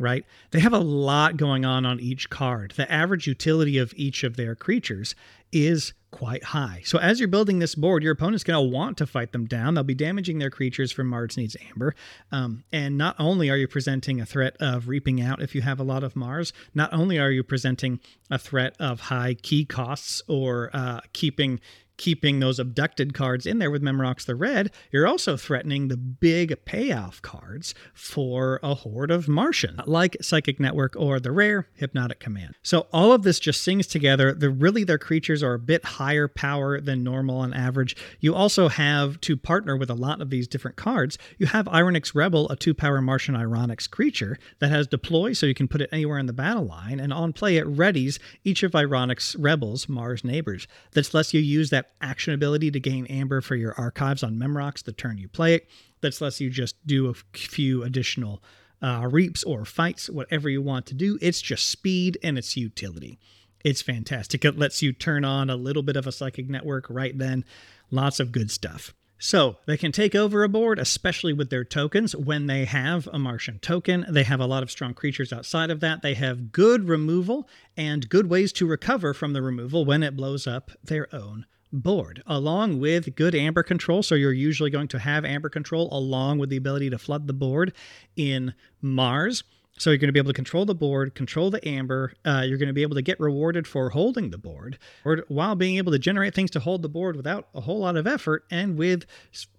right? 0.00 0.24
They 0.50 0.60
have 0.60 0.72
a 0.72 0.78
lot 0.78 1.36
going 1.36 1.66
on 1.66 1.84
on 1.84 2.00
each 2.00 2.30
card. 2.30 2.72
The 2.74 2.90
average 2.90 3.26
utility 3.26 3.76
of 3.76 3.92
each 3.94 4.24
of 4.24 4.36
their 4.36 4.54
creatures 4.54 5.14
is 5.52 5.92
quite 6.10 6.42
high. 6.42 6.82
So 6.84 6.98
as 6.98 7.20
you're 7.20 7.28
building 7.28 7.60
this 7.60 7.74
board, 7.74 8.02
your 8.02 8.12
opponent's 8.12 8.44
going 8.44 8.62
to 8.62 8.76
want 8.76 8.98
to 8.98 9.06
fight 9.06 9.32
them 9.32 9.46
down. 9.46 9.74
They'll 9.74 9.84
be 9.84 9.94
damaging 9.94 10.38
their 10.38 10.50
creatures 10.50 10.90
from 10.90 11.06
Mars 11.08 11.36
Needs 11.36 11.56
Amber. 11.70 11.94
Um, 12.32 12.64
and 12.72 12.98
not 12.98 13.16
only 13.18 13.48
are 13.48 13.56
you 13.56 13.68
presenting 13.68 14.20
a 14.20 14.26
threat 14.26 14.56
of 14.60 14.88
reaping 14.88 15.20
out 15.20 15.40
if 15.40 15.54
you 15.54 15.62
have 15.62 15.78
a 15.78 15.84
lot 15.84 16.02
of 16.02 16.16
Mars, 16.16 16.52
not 16.74 16.92
only 16.92 17.18
are 17.18 17.30
you 17.30 17.42
presenting 17.42 18.00
a 18.30 18.38
threat 18.38 18.74
of 18.80 19.00
high 19.00 19.34
key 19.34 19.64
costs 19.64 20.22
or 20.26 20.70
uh, 20.72 21.00
keeping 21.12 21.60
keeping 22.00 22.40
those 22.40 22.58
abducted 22.58 23.12
cards 23.12 23.44
in 23.44 23.58
there 23.58 23.70
with 23.70 23.82
Memrox 23.82 24.24
the 24.24 24.34
Red, 24.34 24.72
you're 24.90 25.06
also 25.06 25.36
threatening 25.36 25.88
the 25.88 25.98
big 25.98 26.64
payoff 26.64 27.20
cards 27.20 27.74
for 27.92 28.58
a 28.62 28.74
horde 28.74 29.10
of 29.10 29.28
Martian, 29.28 29.82
like 29.84 30.16
Psychic 30.22 30.58
Network 30.58 30.96
or 30.96 31.20
the 31.20 31.30
rare 31.30 31.68
Hypnotic 31.74 32.18
Command. 32.18 32.54
So 32.62 32.86
all 32.90 33.12
of 33.12 33.22
this 33.22 33.38
just 33.38 33.62
sings 33.62 33.86
together. 33.86 34.32
The 34.32 34.48
really 34.48 34.82
their 34.82 34.96
creatures 34.96 35.42
are 35.42 35.52
a 35.52 35.58
bit 35.58 35.84
higher 35.84 36.26
power 36.26 36.80
than 36.80 37.04
normal 37.04 37.36
on 37.36 37.52
average. 37.52 37.94
You 38.18 38.34
also 38.34 38.68
have 38.68 39.20
to 39.20 39.36
partner 39.36 39.76
with 39.76 39.90
a 39.90 39.94
lot 39.94 40.22
of 40.22 40.30
these 40.30 40.48
different 40.48 40.78
cards. 40.78 41.18
You 41.36 41.48
have 41.48 41.68
Ironyx 41.68 42.14
Rebel, 42.14 42.48
a 42.48 42.56
two 42.56 42.72
power 42.72 43.02
Martian 43.02 43.36
Ironyx 43.36 43.86
creature 43.86 44.38
that 44.60 44.70
has 44.70 44.86
deploy, 44.86 45.34
so 45.34 45.44
you 45.44 45.54
can 45.54 45.68
put 45.68 45.82
it 45.82 45.90
anywhere 45.92 46.18
in 46.18 46.24
the 46.24 46.32
battle 46.32 46.64
line, 46.64 46.98
and 46.98 47.12
on 47.12 47.34
play 47.34 47.58
it 47.58 47.66
readies 47.66 48.18
each 48.42 48.62
of 48.62 48.74
Ironyx 48.74 49.36
Rebel's 49.36 49.86
Mars 49.86 50.24
neighbors. 50.24 50.66
This 50.92 51.12
lets 51.12 51.34
you 51.34 51.40
use 51.40 51.68
that 51.68 51.89
action 52.00 52.34
ability 52.34 52.70
to 52.70 52.80
gain 52.80 53.06
amber 53.06 53.40
for 53.40 53.56
your 53.56 53.74
archives 53.74 54.22
on 54.22 54.36
Memrox 54.36 54.82
the 54.82 54.92
turn 54.92 55.18
you 55.18 55.28
play 55.28 55.54
it. 55.54 55.68
That 56.00 56.20
lets 56.20 56.40
you 56.40 56.50
just 56.50 56.86
do 56.86 57.08
a 57.08 57.14
few 57.36 57.82
additional 57.82 58.42
uh, 58.82 59.08
reaps 59.10 59.44
or 59.44 59.64
fights, 59.64 60.08
whatever 60.08 60.48
you 60.48 60.62
want 60.62 60.86
to 60.86 60.94
do. 60.94 61.18
It's 61.20 61.42
just 61.42 61.68
speed 61.68 62.18
and 62.22 62.38
it's 62.38 62.56
utility. 62.56 63.18
It's 63.64 63.82
fantastic. 63.82 64.44
It 64.44 64.58
lets 64.58 64.82
you 64.82 64.92
turn 64.92 65.24
on 65.24 65.50
a 65.50 65.56
little 65.56 65.82
bit 65.82 65.96
of 65.96 66.06
a 66.06 66.12
psychic 66.12 66.48
network 66.48 66.86
right 66.88 67.16
then. 67.16 67.44
Lots 67.90 68.20
of 68.20 68.32
good 68.32 68.50
stuff. 68.50 68.94
So 69.22 69.58
they 69.66 69.76
can 69.76 69.92
take 69.92 70.14
over 70.14 70.42
a 70.42 70.48
board, 70.48 70.78
especially 70.78 71.34
with 71.34 71.50
their 71.50 71.62
tokens. 71.62 72.16
When 72.16 72.46
they 72.46 72.64
have 72.64 73.06
a 73.12 73.18
Martian 73.18 73.58
token, 73.58 74.06
they 74.08 74.22
have 74.22 74.40
a 74.40 74.46
lot 74.46 74.62
of 74.62 74.70
strong 74.70 74.94
creatures 74.94 75.30
outside 75.30 75.70
of 75.70 75.80
that. 75.80 76.00
They 76.00 76.14
have 76.14 76.52
good 76.52 76.88
removal 76.88 77.46
and 77.76 78.08
good 78.08 78.30
ways 78.30 78.50
to 78.54 78.66
recover 78.66 79.12
from 79.12 79.34
the 79.34 79.42
removal 79.42 79.84
when 79.84 80.02
it 80.02 80.16
blows 80.16 80.46
up 80.46 80.70
their 80.82 81.14
own 81.14 81.44
board, 81.72 82.22
along 82.26 82.80
with 82.80 83.14
good 83.14 83.34
amber 83.34 83.62
control. 83.62 84.02
So 84.02 84.14
you're 84.14 84.32
usually 84.32 84.70
going 84.70 84.88
to 84.88 84.98
have 84.98 85.24
amber 85.24 85.48
control 85.48 85.88
along 85.92 86.38
with 86.38 86.50
the 86.50 86.56
ability 86.56 86.90
to 86.90 86.98
flood 86.98 87.26
the 87.26 87.32
board 87.32 87.72
in 88.16 88.54
Mars. 88.80 89.44
So 89.78 89.88
you're 89.88 89.98
going 89.98 90.08
to 90.08 90.12
be 90.12 90.18
able 90.18 90.30
to 90.30 90.34
control 90.34 90.66
the 90.66 90.74
board, 90.74 91.14
control 91.14 91.50
the 91.50 91.66
amber. 91.66 92.12
Uh, 92.22 92.42
you're 92.46 92.58
going 92.58 92.68
to 92.68 92.74
be 92.74 92.82
able 92.82 92.96
to 92.96 93.02
get 93.02 93.18
rewarded 93.18 93.66
for 93.66 93.88
holding 93.90 94.28
the 94.28 94.36
board, 94.36 94.78
or 95.06 95.24
while 95.28 95.54
being 95.54 95.78
able 95.78 95.92
to 95.92 95.98
generate 95.98 96.34
things 96.34 96.50
to 96.50 96.60
hold 96.60 96.82
the 96.82 96.88
board 96.88 97.16
without 97.16 97.48
a 97.54 97.62
whole 97.62 97.78
lot 97.78 97.96
of 97.96 98.06
effort 98.06 98.44
and 98.50 98.76
with 98.76 99.06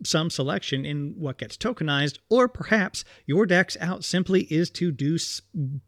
some 0.04 0.30
selection 0.30 0.86
in 0.86 1.16
what 1.18 1.40
gets 1.40 1.58
tokenized. 1.58 2.20
Or 2.30 2.48
perhaps 2.48 3.04
your 3.26 3.48
deck's 3.48 3.78
out 3.80 4.04
simply 4.04 4.44
is 4.44 4.70
to 4.72 4.92
do 4.92 5.18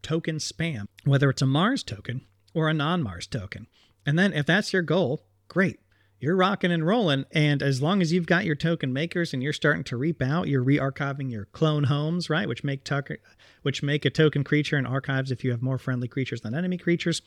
token 0.02 0.38
spam, 0.38 0.86
whether 1.04 1.30
it's 1.30 1.44
a 1.44 1.46
Mars 1.46 1.84
token 1.84 2.26
or 2.56 2.70
a 2.70 2.74
non-Mars 2.74 3.28
token. 3.28 3.68
And 4.04 4.18
then 4.18 4.34
if 4.34 4.48
that's 4.48 4.74
your 4.74 4.82
goal, 4.82 5.28
great 5.48 5.80
you're 6.24 6.38
rocking 6.38 6.72
and 6.72 6.88
rolling. 6.88 7.26
And 7.34 7.62
as 7.62 7.82
long 7.82 8.02
as 8.02 8.14
you've 8.14 8.26
got 8.26 8.46
your 8.46 8.56
token 8.56 8.94
makers 8.94 9.34
and 9.34 9.44
you're 9.44 9.52
starting 9.52 9.84
to 9.84 9.98
reap 9.98 10.22
out, 10.22 10.48
you're 10.48 10.64
re-archiving 10.64 11.30
your 11.30 11.46
clone 11.48 11.84
homes, 11.84 12.30
right? 12.30 12.48
Which 12.48 12.64
make 12.64 12.86
tucker, 12.86 13.18
which 13.62 13.84
make 13.84 14.06
a 14.06 14.10
token 14.10 14.46
creature 14.46 14.78
and 14.78 14.88
archives 14.88 15.32
if 15.32 15.44
you 15.44 15.52
have 15.52 15.62
more 15.62 15.78
friendly 15.78 16.08
creatures 16.08 16.40
than 16.40 16.56
enemy 16.56 16.78
creatures. 16.78 17.22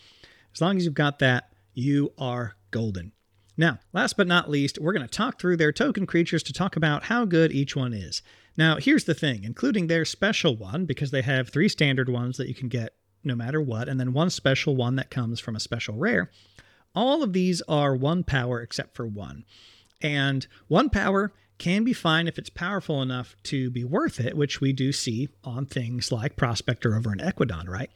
As 0.54 0.62
long 0.62 0.78
as 0.78 0.86
you've 0.86 0.94
got 0.94 1.18
that, 1.18 1.52
you 1.74 2.14
are 2.16 2.56
golden. 2.70 3.12
Now, 3.58 3.80
last 3.92 4.16
but 4.16 4.26
not 4.26 4.48
least, 4.48 4.78
we're 4.78 4.94
going 4.94 5.06
to 5.06 5.14
talk 5.14 5.38
through 5.38 5.58
their 5.58 5.72
token 5.72 6.06
creatures 6.06 6.42
to 6.44 6.54
talk 6.54 6.74
about 6.74 7.04
how 7.04 7.26
good 7.26 7.52
each 7.52 7.76
one 7.76 7.92
is. 7.92 8.22
Now, 8.56 8.76
here's 8.76 9.04
the 9.04 9.14
thing, 9.14 9.44
including 9.44 9.86
their 9.86 10.06
special 10.06 10.56
one, 10.56 10.86
because 10.86 11.10
they 11.10 11.22
have 11.22 11.50
three 11.50 11.68
standard 11.68 12.08
ones 12.08 12.38
that 12.38 12.48
you 12.48 12.54
can 12.54 12.68
get 12.68 12.94
no 13.24 13.34
matter 13.34 13.60
what, 13.60 13.88
and 13.88 14.00
then 14.00 14.14
one 14.14 14.30
special 14.30 14.74
one 14.74 14.96
that 14.96 15.10
comes 15.10 15.38
from 15.38 15.54
a 15.54 15.60
special 15.60 15.96
rare. 15.96 16.30
All 16.96 17.22
of 17.22 17.34
these 17.34 17.60
are 17.68 17.94
one 17.94 18.24
power 18.24 18.62
except 18.62 18.96
for 18.96 19.06
one. 19.06 19.44
And 20.00 20.46
one 20.66 20.88
power 20.88 21.32
can 21.58 21.84
be 21.84 21.92
fine 21.92 22.26
if 22.26 22.38
it's 22.38 22.50
powerful 22.50 23.02
enough 23.02 23.36
to 23.44 23.70
be 23.70 23.84
worth 23.84 24.18
it, 24.18 24.36
which 24.36 24.60
we 24.60 24.72
do 24.72 24.92
see 24.92 25.28
on 25.44 25.66
things 25.66 26.10
like 26.10 26.36
Prospector 26.36 26.94
over 26.94 27.12
in 27.12 27.18
Ekwidon, 27.18 27.68
right? 27.68 27.90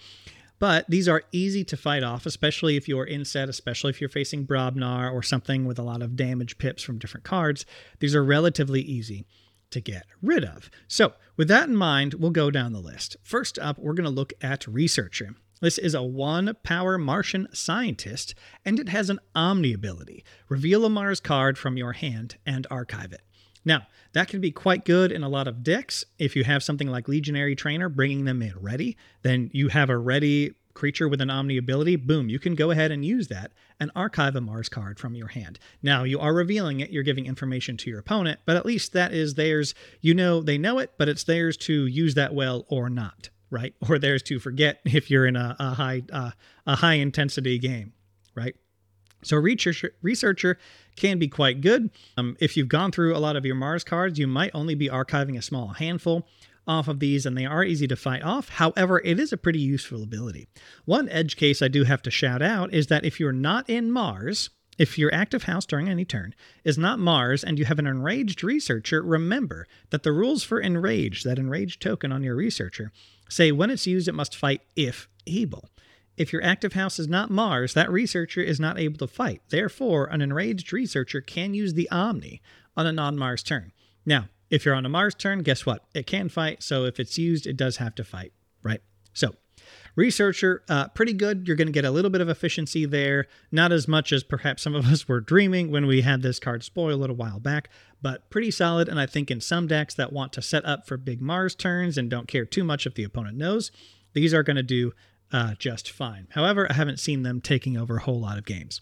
But 0.59 0.85
these 0.89 1.09
are 1.09 1.23
easy 1.33 1.65
to 1.65 1.77
fight 1.77 2.03
off, 2.03 2.27
especially 2.27 2.77
if 2.77 2.87
you're 2.87 3.05
in 3.05 3.25
set, 3.25 3.49
especially 3.49 3.91
if 3.91 4.01
you're 4.01 4.11
facing 4.11 4.47
Brobnar 4.47 5.11
or 5.11 5.23
something 5.23 5.65
with 5.65 5.79
a 5.79 5.83
lot 5.83 6.03
of 6.03 6.17
damage 6.17 6.59
pips 6.59 6.83
from 6.83 6.99
different 6.99 7.25
cards. 7.25 7.65
These 7.99 8.15
are 8.15 8.23
relatively 8.23 8.83
easy 8.83 9.25
to 9.71 9.81
get 9.81 10.05
rid 10.21 10.45
of. 10.45 10.71
So, 10.87 11.15
with 11.37 11.49
that 11.49 11.69
in 11.69 11.77
mind, 11.77 12.15
we'll 12.15 12.31
go 12.31 12.51
down 12.51 12.75
the 12.75 12.81
list. 12.81 13.17
First 13.23 13.59
up, 13.59 13.79
we're 13.79 13.95
going 13.95 14.05
to 14.05 14.11
look 14.11 14.35
at 14.43 14.67
Researcher. 14.67 15.35
This 15.61 15.77
is 15.77 15.95
a 15.95 16.03
one 16.03 16.57
power 16.63 16.97
Martian 16.97 17.47
scientist, 17.53 18.35
and 18.65 18.81
it 18.81 18.89
has 18.89 19.11
an 19.11 19.21
Omni 19.35 19.75
ability. 19.75 20.25
Reveal 20.49 20.87
a 20.87 20.91
Mars 20.91 21.21
card 21.21 21.59
from 21.59 21.77
your 21.77 21.93
hand 21.93 22.37
and 22.47 22.67
archive 22.71 23.13
it. 23.13 23.21
Now, 23.63 23.87
that 24.15 24.29
can 24.29 24.41
be 24.41 24.53
quite 24.53 24.87
good 24.87 25.13
in 25.13 25.23
a 25.23 25.29
lot 25.29 25.47
of 25.47 25.63
decks. 25.63 26.03
If 26.19 26.35
you 26.35 26.45
have 26.45 26.63
something 26.63 26.89
like 26.89 27.09
Legionary 27.09 27.55
Trainer 27.55 27.91
bringing 27.91 28.25
them 28.25 28.41
in 28.41 28.55
ready, 28.59 28.97
then 29.21 29.51
you 29.53 29.69
have 29.69 29.91
a 29.91 29.99
ready 29.99 30.55
creature 30.73 31.11
with 31.11 31.21
an 31.21 31.29
Omni 31.29 31.59
ability. 31.59 31.97
Boom, 31.97 32.31
you 32.31 32.39
can 32.39 32.55
go 32.55 32.71
ahead 32.71 32.91
and 32.91 33.05
use 33.05 33.29
that 33.29 33.53
and 33.79 33.91
archive 33.95 34.37
a 34.37 34.41
Mars 34.41 34.71
card 34.71 34.99
from 34.99 35.15
your 35.15 35.29
hand. 35.29 35.59
Now, 35.83 36.05
you 36.05 36.19
are 36.21 36.33
revealing 36.33 36.81
it, 36.81 36.89
you're 36.89 37.03
giving 37.03 37.27
information 37.27 37.77
to 37.79 37.91
your 37.91 37.99
opponent, 37.99 38.41
but 38.47 38.57
at 38.57 38.65
least 38.65 38.95
that 38.95 39.13
is 39.13 39.35
theirs. 39.35 39.75
You 40.01 40.15
know 40.15 40.41
they 40.41 40.57
know 40.57 40.79
it, 40.79 40.93
but 40.97 41.11
it's 41.11 41.25
theirs 41.25 41.59
to 41.59 41.85
use 41.85 42.15
that 42.15 42.33
well 42.33 42.65
or 42.69 42.89
not 42.89 43.29
right? 43.51 43.75
Or 43.89 43.99
theirs 43.99 44.23
to 44.25 44.39
forget 44.39 44.81
if 44.85 45.11
you're 45.11 45.27
in 45.27 45.37
a, 45.37 45.57
a 45.59 45.75
high 45.75 46.03
uh, 46.13 46.31
a 46.67 46.77
high 46.77 46.95
intensity 46.95 47.59
game, 47.59 47.93
right? 48.35 48.55
So 49.23 49.37
researcher 49.37 49.93
researcher 50.03 50.59
can 50.97 51.19
be 51.19 51.29
quite 51.29 51.61
good. 51.61 51.91
Um, 52.17 52.37
if 52.41 52.57
you've 52.57 52.69
gone 52.69 52.93
through 52.93 53.17
a 53.17 53.19
lot 53.19 53.37
of 53.37 53.45
your 53.45 53.55
Mars 53.55 53.85
cards, 53.85 54.19
you 54.19 54.27
might 54.27 54.51
only 54.55 54.75
be 54.75 54.89
archiving 54.89 55.37
a 55.37 55.43
small 55.43 55.69
handful 55.69 56.27
off 56.67 56.89
of 56.89 57.01
these, 57.01 57.27
and 57.27 57.37
they 57.37 57.47
are 57.47 57.65
easy 57.65 57.89
to 57.89 57.97
fight 57.97 58.23
off. 58.23 58.49
However, 58.49 59.01
it 59.05 59.19
is 59.19 59.33
a 59.33 59.37
pretty 59.37 59.59
useful 59.59 60.03
ability. 60.03 60.47
One 60.85 61.09
edge 61.09 61.37
case 61.37 61.63
I 61.63 61.69
do 61.69 61.85
have 61.85 62.03
to 62.03 62.11
shout 62.11 62.43
out 62.43 62.73
is 62.73 62.87
that 62.87 63.05
if 63.05 63.19
you're 63.19 63.33
not 63.33 63.69
in 63.69 63.91
Mars, 63.91 64.51
if 64.79 64.97
your 64.97 65.13
active 65.13 65.43
house 65.43 65.67
during 65.67 65.89
any 65.89 66.05
turn 66.05 66.35
is 66.65 66.79
not 66.79 66.99
Mars 66.99 67.45
and 67.45 67.59
you 67.59 67.67
have 67.67 67.79
an 67.79 67.87
enraged 67.87 68.43
researcher, 68.43 69.03
remember 69.03 69.67
that 69.91 70.05
the 70.05 70.13
rules 70.13 70.43
for 70.43 70.61
enraged, 70.61 71.27
that 71.27 71.39
enraged 71.39 71.83
token 71.83 72.13
on 72.13 72.23
your 72.23 72.37
researcher, 72.37 72.93
say 73.31 73.53
when 73.53 73.71
it's 73.71 73.87
used, 73.87 74.09
it 74.09 74.15
must 74.15 74.37
fight 74.37 74.61
if 74.77 75.09
able. 75.27 75.71
If 76.17 76.35
your 76.35 76.45
active 76.45 76.75
house 76.75 76.99
is 76.99 77.09
not 77.09 77.31
Mars, 77.31 77.73
that 77.73 77.91
researcher 77.91 78.43
is 78.43 78.61
not 78.61 78.79
able 78.79 78.99
to 78.99 79.07
fight. 79.07 79.41
Therefore, 79.49 80.05
an 80.05 80.21
enraged 80.21 80.71
researcher 80.71 81.23
can 81.23 81.55
use 81.55 81.73
the 81.73 81.89
Omni 81.89 82.43
on 82.77 82.87
a 82.87 82.93
non 82.93 83.17
Mars 83.17 83.43
turn. 83.43 83.73
Now, 84.05 84.29
if 84.51 84.65
you're 84.65 84.75
on 84.75 84.85
a 84.85 84.91
Mars 84.91 85.15
turn, 85.15 85.43
guess 85.43 85.65
what? 85.65 85.85
It 85.95 86.07
can 86.07 86.29
fight. 86.29 86.63
So 86.63 86.85
if 86.85 87.01
it's 87.01 87.17
used, 87.17 87.47
it 87.47 87.57
does 87.57 87.79
have 87.79 87.95
to 87.95 88.05
fight, 88.05 88.33
right? 88.63 88.83
So 89.15 89.35
Researcher, 89.97 90.63
uh, 90.69 90.89
pretty 90.89 91.13
good. 91.13 91.47
You're 91.47 91.57
going 91.57 91.69
to 91.69 91.73
get 91.73 91.85
a 91.85 91.91
little 91.91 92.11
bit 92.11 92.21
of 92.21 92.29
efficiency 92.29 92.87
there. 92.87 93.27
Not 93.51 93.73
as 93.73 93.89
much 93.89 94.13
as 94.13 94.23
perhaps 94.23 94.63
some 94.63 94.75
of 94.75 94.87
us 94.87 95.09
were 95.09 95.21
dreaming 95.21 95.71
when 95.71 95.87
we 95.87 96.03
had 96.03 96.23
this 96.23 96.39
card 96.39 96.63
spoil 96.63 96.95
a 96.95 96.97
little 96.97 97.17
while 97.17 97.41
back, 97.41 97.69
but 98.01 98.31
pretty 98.31 98.51
solid. 98.51 98.89
And 98.89 99.01
I 99.01 99.07
think 99.07 99.31
in 99.31 99.41
some 99.41 99.67
decks 99.67 99.95
that 99.95 100.13
want 100.13 100.33
to 100.35 100.43
set 100.43 100.65
up 100.65 100.87
for 100.87 100.97
big 100.97 101.21
Mars 101.21 101.55
turns 101.55 101.99
and 101.99 102.11
don't 102.11 102.29
care 102.29 102.45
too 102.45 102.65
much 102.65 102.87
if 102.87 102.95
the 102.95 103.05
opponent 103.05 103.37
knows, 103.37 103.71
these 104.13 104.35
are 104.35 104.43
going 104.43 104.57
to 104.57 104.63
do 104.63 104.93
uh, 105.33 105.55
just 105.59 105.91
fine. 105.91 106.27
However, 106.31 106.67
I 106.69 106.75
haven't 106.75 107.01
seen 107.01 107.23
them 107.23 107.41
taking 107.41 107.77
over 107.77 107.97
a 107.97 108.03
whole 108.03 108.21
lot 108.21 108.39
of 108.39 108.45
games. 108.45 108.81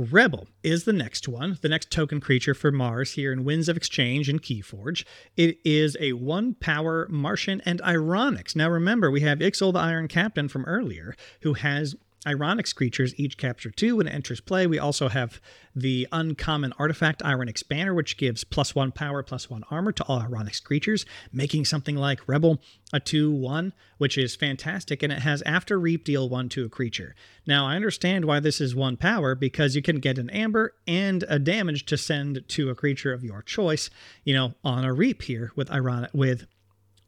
Rebel 0.00 0.48
is 0.62 0.84
the 0.84 0.94
next 0.94 1.28
one, 1.28 1.58
the 1.60 1.68
next 1.68 1.90
token 1.90 2.20
creature 2.20 2.54
for 2.54 2.72
Mars 2.72 3.12
here 3.12 3.34
in 3.34 3.44
Winds 3.44 3.68
of 3.68 3.76
Exchange 3.76 4.30
and 4.30 4.40
Keyforge. 4.42 5.04
It 5.36 5.58
is 5.62 5.94
a 6.00 6.14
one 6.14 6.54
power 6.54 7.06
Martian 7.10 7.60
and 7.66 7.82
Ironyx. 7.82 8.56
Now 8.56 8.70
remember, 8.70 9.10
we 9.10 9.20
have 9.20 9.40
Ixol 9.40 9.74
the 9.74 9.78
Iron 9.78 10.08
Captain 10.08 10.48
from 10.48 10.64
earlier, 10.64 11.14
who 11.42 11.52
has 11.52 11.96
Ironyx 12.26 12.74
creatures 12.74 13.14
each 13.16 13.38
capture 13.38 13.70
two 13.70 13.96
when 13.96 14.06
it 14.06 14.14
enters 14.14 14.40
play. 14.42 14.66
We 14.66 14.78
also 14.78 15.08
have 15.08 15.40
the 15.74 16.06
uncommon 16.12 16.74
artifact 16.78 17.22
Ironyx 17.24 17.62
Banner, 17.62 17.94
which 17.94 18.18
gives 18.18 18.44
plus 18.44 18.74
one 18.74 18.92
power, 18.92 19.22
plus 19.22 19.48
one 19.48 19.64
armor 19.70 19.92
to 19.92 20.04
all 20.04 20.20
Ironyx 20.20 20.60
creatures, 20.60 21.06
making 21.32 21.64
something 21.64 21.96
like 21.96 22.28
Rebel 22.28 22.60
a 22.92 23.00
2 23.00 23.30
1, 23.30 23.72
which 23.96 24.18
is 24.18 24.36
fantastic. 24.36 25.02
And 25.02 25.12
it 25.12 25.20
has 25.20 25.40
after 25.42 25.78
Reap 25.78 26.04
deal 26.04 26.28
1 26.28 26.50
to 26.50 26.64
a 26.66 26.68
creature. 26.68 27.14
Now, 27.46 27.66
I 27.66 27.76
understand 27.76 28.26
why 28.26 28.38
this 28.40 28.60
is 28.60 28.74
one 28.74 28.98
power 28.98 29.34
because 29.34 29.74
you 29.74 29.80
can 29.80 29.98
get 29.98 30.18
an 30.18 30.28
Amber 30.28 30.74
and 30.86 31.24
a 31.26 31.38
damage 31.38 31.86
to 31.86 31.96
send 31.96 32.44
to 32.48 32.68
a 32.68 32.74
creature 32.74 33.14
of 33.14 33.24
your 33.24 33.40
choice, 33.42 33.88
you 34.24 34.34
know, 34.34 34.54
on 34.62 34.84
a 34.84 34.92
Reap 34.92 35.22
here 35.22 35.52
with 35.56 35.70
Ironic, 35.70 36.10
with 36.12 36.46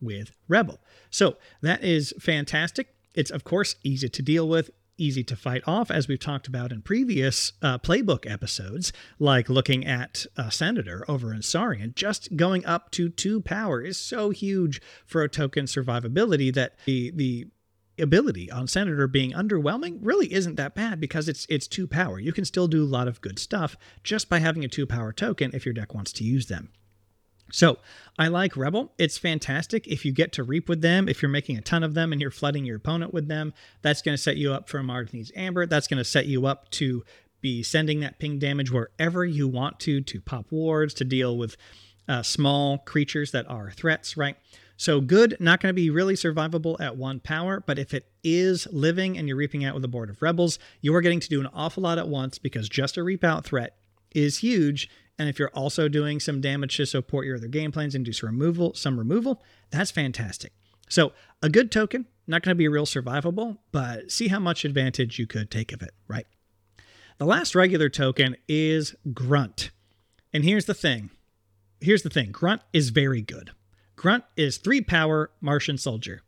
with 0.01 0.33
Rebel. 0.48 0.81
So 1.11 1.37
that 1.61 1.85
is 1.85 2.12
fantastic. 2.18 2.88
It's, 3.14 3.31
of 3.31 3.44
course, 3.44 3.77
easy 3.85 4.09
to 4.09 4.22
deal 4.22 4.48
with, 4.48 4.70
easy 4.98 5.24
to 5.24 5.37
fight 5.37 5.62
off, 5.66 5.90
as 5.90 6.09
we've 6.09 6.20
talked 6.20 6.46
about 6.46 6.72
in 6.72 6.83
previous 6.83 7.52
uh, 7.62 7.78
playbook 7.78 8.31
episodes, 8.31 8.92
like 9.18 9.48
looking 9.48 9.87
at 9.87 10.26
uh, 10.37 10.50
Senator 10.50 11.05
over 11.09 11.33
in 11.33 11.42
Saurian. 11.42 11.92
Just 11.94 12.37
going 12.37 12.64
up 12.64 12.90
to 12.92 13.09
two 13.09 13.40
power 13.40 13.81
is 13.81 13.96
so 13.96 14.31
huge 14.31 14.81
for 15.07 15.22
a 15.22 15.28
token 15.28 15.66
survivability 15.66 16.52
that 16.55 16.76
the 16.85 17.11
the 17.11 17.48
ability 17.98 18.50
on 18.50 18.66
Senator 18.66 19.07
being 19.07 19.33
underwhelming 19.33 19.98
really 20.00 20.33
isn't 20.33 20.57
that 20.57 20.74
bad 20.74 21.00
because 21.00 21.28
it's 21.28 21.46
it's 21.48 21.66
two 21.66 21.87
power. 21.87 22.18
You 22.18 22.33
can 22.33 22.44
still 22.44 22.68
do 22.68 22.83
a 22.83 22.87
lot 22.87 23.09
of 23.09 23.20
good 23.20 23.38
stuff 23.38 23.76
just 24.02 24.28
by 24.28 24.38
having 24.38 24.64
a 24.64 24.68
two 24.68 24.87
power 24.87 25.12
token 25.12 25.50
if 25.55 25.64
your 25.64 25.74
deck 25.74 25.94
wants 25.94 26.12
to 26.14 26.24
use 26.24 26.46
them. 26.46 26.70
So 27.52 27.78
I 28.18 28.28
like 28.28 28.56
Rebel. 28.56 28.92
It's 28.98 29.18
fantastic. 29.18 29.86
If 29.86 30.04
you 30.04 30.12
get 30.12 30.32
to 30.32 30.42
reap 30.42 30.68
with 30.68 30.80
them, 30.80 31.08
if 31.08 31.22
you're 31.22 31.28
making 31.28 31.58
a 31.58 31.62
ton 31.62 31.84
of 31.84 31.94
them 31.94 32.10
and 32.10 32.20
you're 32.20 32.30
flooding 32.30 32.64
your 32.64 32.76
opponent 32.78 33.14
with 33.14 33.28
them, 33.28 33.54
that's 33.82 34.02
going 34.02 34.16
to 34.16 34.22
set 34.22 34.36
you 34.36 34.52
up 34.52 34.68
for 34.68 34.78
a 34.78 34.82
Mars 34.82 35.12
Needs 35.12 35.30
Amber. 35.36 35.66
That's 35.66 35.86
going 35.86 35.98
to 35.98 36.04
set 36.04 36.26
you 36.26 36.46
up 36.46 36.70
to 36.72 37.04
be 37.40 37.62
sending 37.62 38.00
that 38.00 38.18
ping 38.18 38.38
damage 38.38 38.72
wherever 38.72 39.24
you 39.24 39.46
want 39.46 39.78
to, 39.80 40.00
to 40.00 40.20
pop 40.20 40.46
wards, 40.50 40.94
to 40.94 41.04
deal 41.04 41.36
with 41.36 41.56
uh, 42.08 42.22
small 42.22 42.78
creatures 42.78 43.32
that 43.32 43.48
are 43.48 43.70
threats, 43.70 44.16
right? 44.16 44.36
So 44.76 45.00
good, 45.00 45.36
not 45.38 45.60
going 45.60 45.70
to 45.70 45.74
be 45.74 45.90
really 45.90 46.14
survivable 46.14 46.80
at 46.80 46.96
one 46.96 47.20
power, 47.20 47.62
but 47.64 47.78
if 47.78 47.94
it 47.94 48.06
is 48.24 48.66
living 48.72 49.18
and 49.18 49.28
you're 49.28 49.36
reaping 49.36 49.64
out 49.64 49.74
with 49.74 49.84
a 49.84 49.88
board 49.88 50.10
of 50.10 50.22
rebels, 50.22 50.58
you 50.80 50.94
are 50.94 51.00
getting 51.00 51.20
to 51.20 51.28
do 51.28 51.40
an 51.40 51.48
awful 51.52 51.82
lot 51.82 51.98
at 51.98 52.08
once 52.08 52.38
because 52.38 52.68
just 52.68 52.96
a 52.96 53.02
reap 53.02 53.22
out 53.22 53.44
threat 53.44 53.76
is 54.14 54.38
huge 54.38 54.88
and 55.22 55.28
if 55.28 55.38
you're 55.38 55.48
also 55.50 55.88
doing 55.88 56.18
some 56.18 56.40
damage 56.40 56.76
to 56.78 56.85
support 56.85 57.26
your 57.26 57.37
other 57.37 57.46
game 57.46 57.70
plans 57.70 57.94
some 57.94 58.28
removal, 58.28 58.74
some 58.74 58.98
removal, 58.98 59.40
that's 59.70 59.92
fantastic. 59.92 60.52
So 60.88 61.12
a 61.40 61.48
good 61.48 61.70
token, 61.70 62.06
not 62.26 62.42
going 62.42 62.50
to 62.50 62.58
be 62.58 62.66
real 62.66 62.87
survivable, 62.87 63.58
but 63.70 64.11
see 64.11 64.26
how 64.26 64.40
much 64.40 64.64
advantage 64.64 65.20
you 65.20 65.28
could 65.28 65.48
take 65.48 65.72
of 65.72 65.80
it, 65.80 65.92
right? 66.08 66.26
The 67.18 67.24
last 67.24 67.54
regular 67.54 67.88
token 67.88 68.37
is 68.48 68.96
Grunt. 69.14 69.70
And 70.32 70.44
here's 70.44 70.64
the 70.64 70.74
thing. 70.74 71.11
Here's 71.80 72.02
the 72.02 72.11
thing. 72.11 72.32
Grunt 72.32 72.62
is 72.72 72.90
very 72.90 73.22
good. 73.22 73.52
Grunt 73.94 74.24
is 74.37 74.56
3 74.56 74.80
power 74.80 75.30
Martian 75.40 75.78
soldier. 75.78 76.22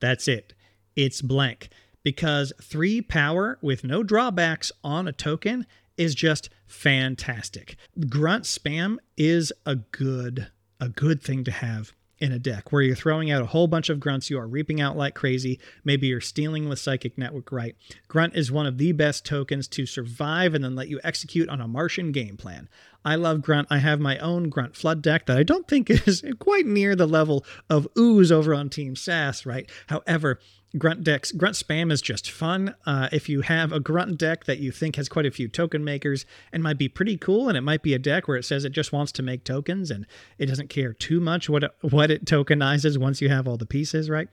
That's 0.00 0.28
it. 0.28 0.52
It's 0.96 1.22
blank 1.22 1.70
because 2.02 2.52
3 2.60 3.00
power 3.00 3.58
with 3.62 3.84
no 3.84 4.02
drawbacks 4.02 4.70
on 4.84 5.08
a 5.08 5.12
token 5.12 5.66
is 5.96 6.14
just 6.14 6.50
fantastic. 6.66 7.76
Grunt 8.08 8.44
spam 8.44 8.98
is 9.16 9.52
a 9.66 9.76
good 9.76 10.48
a 10.80 10.88
good 10.88 11.22
thing 11.22 11.44
to 11.44 11.50
have 11.50 11.92
in 12.18 12.32
a 12.32 12.38
deck 12.38 12.72
where 12.72 12.82
you're 12.82 12.96
throwing 12.96 13.30
out 13.30 13.42
a 13.42 13.46
whole 13.46 13.66
bunch 13.66 13.88
of 13.88 14.00
grunts, 14.00 14.30
you 14.30 14.38
are 14.38 14.46
reaping 14.46 14.80
out 14.80 14.96
like 14.96 15.14
crazy. 15.14 15.58
Maybe 15.84 16.06
you're 16.06 16.20
stealing 16.20 16.68
with 16.68 16.78
Psychic 16.78 17.18
Network 17.18 17.50
right. 17.52 17.76
Grunt 18.08 18.34
is 18.34 18.52
one 18.52 18.66
of 18.66 18.78
the 18.78 18.92
best 18.92 19.26
tokens 19.26 19.68
to 19.68 19.86
survive 19.86 20.54
and 20.54 20.64
then 20.64 20.74
let 20.74 20.88
you 20.88 21.00
execute 21.04 21.48
on 21.48 21.60
a 21.60 21.68
Martian 21.68 22.12
game 22.12 22.36
plan. 22.36 22.68
I 23.04 23.16
love 23.16 23.42
Grunt. 23.42 23.68
I 23.70 23.78
have 23.78 24.00
my 24.00 24.16
own 24.18 24.48
Grunt 24.48 24.76
Flood 24.76 25.02
deck 25.02 25.26
that 25.26 25.36
I 25.36 25.42
don't 25.42 25.68
think 25.68 25.90
is 26.06 26.24
quite 26.38 26.66
near 26.66 26.96
the 26.96 27.06
level 27.06 27.44
of 27.68 27.88
Ooze 27.98 28.32
over 28.32 28.54
on 28.54 28.70
Team 28.70 28.96
SAS, 28.96 29.44
right? 29.44 29.70
However, 29.88 30.38
grunt 30.78 31.04
decks 31.04 31.32
grunt 31.32 31.54
spam 31.54 31.92
is 31.92 32.02
just 32.02 32.30
fun. 32.30 32.74
Uh, 32.86 33.08
if 33.12 33.28
you 33.28 33.42
have 33.42 33.72
a 33.72 33.80
grunt 33.80 34.18
deck 34.18 34.44
that 34.44 34.58
you 34.58 34.70
think 34.70 34.96
has 34.96 35.08
quite 35.08 35.26
a 35.26 35.30
few 35.30 35.48
token 35.48 35.84
makers 35.84 36.26
and 36.52 36.62
might 36.62 36.78
be 36.78 36.88
pretty 36.88 37.16
cool 37.16 37.48
and 37.48 37.56
it 37.56 37.62
might 37.62 37.82
be 37.82 37.94
a 37.94 37.98
deck 37.98 38.26
where 38.26 38.36
it 38.36 38.44
says 38.44 38.64
it 38.64 38.70
just 38.70 38.92
wants 38.92 39.12
to 39.12 39.22
make 39.22 39.44
tokens 39.44 39.90
and 39.90 40.06
it 40.38 40.46
doesn't 40.46 40.70
care 40.70 40.92
too 40.92 41.20
much 41.20 41.48
what 41.48 41.64
it, 41.64 41.70
what 41.82 42.10
it 42.10 42.24
tokenizes 42.24 42.98
once 42.98 43.20
you 43.20 43.28
have 43.28 43.46
all 43.46 43.56
the 43.56 43.66
pieces 43.66 44.10
right? 44.10 44.28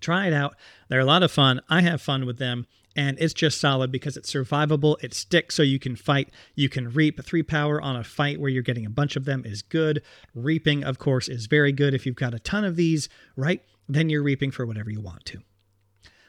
Try 0.00 0.26
it 0.26 0.34
out. 0.34 0.54
They're 0.88 1.00
a 1.00 1.04
lot 1.04 1.22
of 1.22 1.32
fun. 1.32 1.60
I 1.70 1.80
have 1.80 2.02
fun 2.02 2.26
with 2.26 2.38
them 2.38 2.66
and 2.96 3.18
it's 3.18 3.34
just 3.34 3.60
solid 3.60 3.90
because 3.90 4.16
it's 4.16 4.32
survivable. 4.32 5.02
It 5.02 5.14
sticks 5.14 5.54
so 5.54 5.62
you 5.62 5.78
can 5.78 5.96
fight. 5.96 6.30
You 6.54 6.68
can 6.68 6.92
reap. 6.92 7.24
Three 7.24 7.42
power 7.42 7.80
on 7.80 7.96
a 7.96 8.04
fight 8.04 8.38
where 8.38 8.50
you're 8.50 8.62
getting 8.62 8.86
a 8.86 8.90
bunch 8.90 9.16
of 9.16 9.24
them 9.24 9.44
is 9.44 9.62
good. 9.62 10.02
Reaping 10.34 10.84
of 10.84 10.98
course 10.98 11.28
is 11.28 11.46
very 11.46 11.72
good. 11.72 11.94
If 11.94 12.06
you've 12.06 12.14
got 12.16 12.34
a 12.34 12.38
ton 12.38 12.64
of 12.64 12.76
these 12.76 13.08
right 13.36 13.62
then 13.88 14.08
you're 14.08 14.22
reaping 14.22 14.50
for 14.50 14.66
whatever 14.66 14.90
you 14.90 15.00
want 15.00 15.24
to 15.26 15.40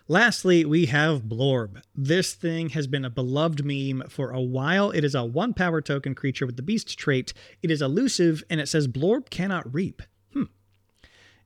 Lastly, 0.08 0.66
we 0.66 0.86
have 0.86 1.24
Blorb. 1.24 1.82
This 1.96 2.36
thing 2.36 2.70
has 2.70 2.86
been 2.86 3.04
a 3.04 3.10
beloved 3.10 3.66
meme 3.66 4.04
for 4.08 4.30
a 4.30 4.40
while. 4.40 4.92
It 4.92 5.04
is 5.04 5.16
a 5.16 5.26
one 5.26 5.56
power 5.56 5.82
token 5.82 6.14
creature 6.14 6.46
with 6.46 6.58
the 6.58 6.62
beast 6.62 6.96
trait. 7.00 7.34
It 7.64 7.72
is 7.72 7.82
elusive 7.82 8.44
and 8.48 8.62
it 8.62 8.68
says 8.68 8.88
Blorb 8.88 9.32
cannot 9.32 9.74
reap. 9.74 10.04
Hmm. 10.32 10.44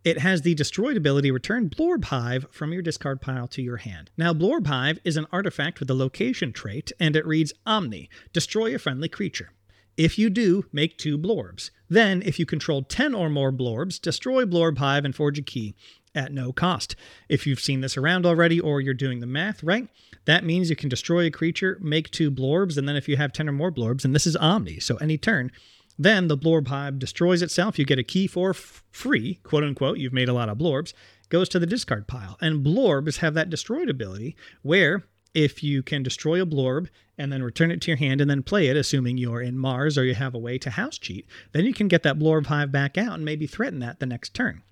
It 0.03 0.17
has 0.17 0.41
the 0.41 0.55
destroyed 0.55 0.97
ability 0.97 1.31
return 1.31 1.69
Blorb 1.69 2.05
Hive 2.05 2.47
from 2.51 2.73
your 2.73 2.81
discard 2.81 3.21
pile 3.21 3.47
to 3.47 3.61
your 3.61 3.77
hand. 3.77 4.11
Now, 4.17 4.33
Blorb 4.33 4.67
Hive 4.67 4.99
is 5.05 5.15
an 5.15 5.27
artifact 5.31 5.79
with 5.79 5.87
the 5.87 5.95
location 5.95 6.51
trait 6.51 6.91
and 6.99 7.15
it 7.15 7.25
reads 7.25 7.53
Omni, 7.65 8.09
destroy 8.33 8.75
a 8.75 8.79
friendly 8.79 9.07
creature. 9.07 9.53
If 9.99 10.17
you 10.17 10.29
do, 10.29 10.65
make 10.71 10.97
two 10.97 11.17
blorbs. 11.17 11.71
Then, 11.89 12.21
if 12.25 12.39
you 12.39 12.45
control 12.45 12.83
10 12.83 13.13
or 13.13 13.29
more 13.29 13.51
blorbs, 13.51 13.99
destroy 13.99 14.45
Blorb 14.45 14.77
Hive 14.77 15.03
and 15.03 15.13
forge 15.13 15.37
a 15.37 15.41
key 15.41 15.75
at 16.15 16.31
no 16.31 16.51
cost. 16.51 16.95
If 17.27 17.45
you've 17.45 17.59
seen 17.59 17.81
this 17.81 17.97
around 17.97 18.25
already 18.25 18.59
or 18.59 18.81
you're 18.81 18.93
doing 18.93 19.19
the 19.19 19.27
math 19.27 19.63
right, 19.63 19.87
that 20.25 20.43
means 20.43 20.69
you 20.69 20.75
can 20.75 20.89
destroy 20.89 21.25
a 21.25 21.31
creature, 21.31 21.77
make 21.81 22.11
two 22.11 22.31
blorbs, 22.31 22.77
and 22.77 22.87
then 22.87 22.95
if 22.95 23.07
you 23.07 23.17
have 23.17 23.33
10 23.33 23.49
or 23.49 23.53
more 23.53 23.71
blorbs, 23.71 24.05
and 24.05 24.13
this 24.13 24.27
is 24.27 24.35
Omni, 24.35 24.79
so 24.79 24.97
any 24.97 25.17
turn, 25.17 25.51
then 25.97 26.27
the 26.27 26.37
blorb 26.37 26.67
hive 26.69 26.97
destroys 26.97 27.41
itself. 27.41 27.77
You 27.77 27.85
get 27.85 27.99
a 27.99 28.03
key 28.03 28.25
for 28.25 28.51
f- 28.51 28.83
free, 28.91 29.39
quote 29.43 29.63
unquote. 29.63 29.97
You've 29.97 30.13
made 30.13 30.29
a 30.29 30.33
lot 30.33 30.47
of 30.47 30.57
blorbs, 30.57 30.93
goes 31.27 31.49
to 31.49 31.59
the 31.59 31.65
discard 31.65 32.07
pile. 32.07 32.37
And 32.39 32.65
blorbs 32.65 33.17
have 33.17 33.33
that 33.33 33.49
destroyed 33.49 33.89
ability 33.89 34.35
where 34.61 35.03
if 35.33 35.61
you 35.61 35.83
can 35.83 36.01
destroy 36.01 36.41
a 36.41 36.45
blorb 36.45 36.87
and 37.17 37.31
then 37.31 37.43
return 37.43 37.69
it 37.69 37.81
to 37.81 37.91
your 37.91 37.97
hand 37.97 38.21
and 38.21 38.29
then 38.29 38.43
play 38.43 38.67
it, 38.67 38.77
assuming 38.77 39.17
you're 39.17 39.41
in 39.41 39.57
Mars 39.57 39.97
or 39.97 40.05
you 40.05 40.15
have 40.15 40.33
a 40.33 40.39
way 40.39 40.57
to 40.57 40.69
house 40.69 40.97
cheat, 40.97 41.27
then 41.51 41.65
you 41.65 41.73
can 41.73 41.87
get 41.87 42.03
that 42.03 42.17
blorb 42.17 42.47
hive 42.47 42.71
back 42.71 42.97
out 42.97 43.15
and 43.15 43.25
maybe 43.25 43.45
threaten 43.45 43.79
that 43.79 43.99
the 43.99 44.05
next 44.05 44.33
turn. 44.33 44.63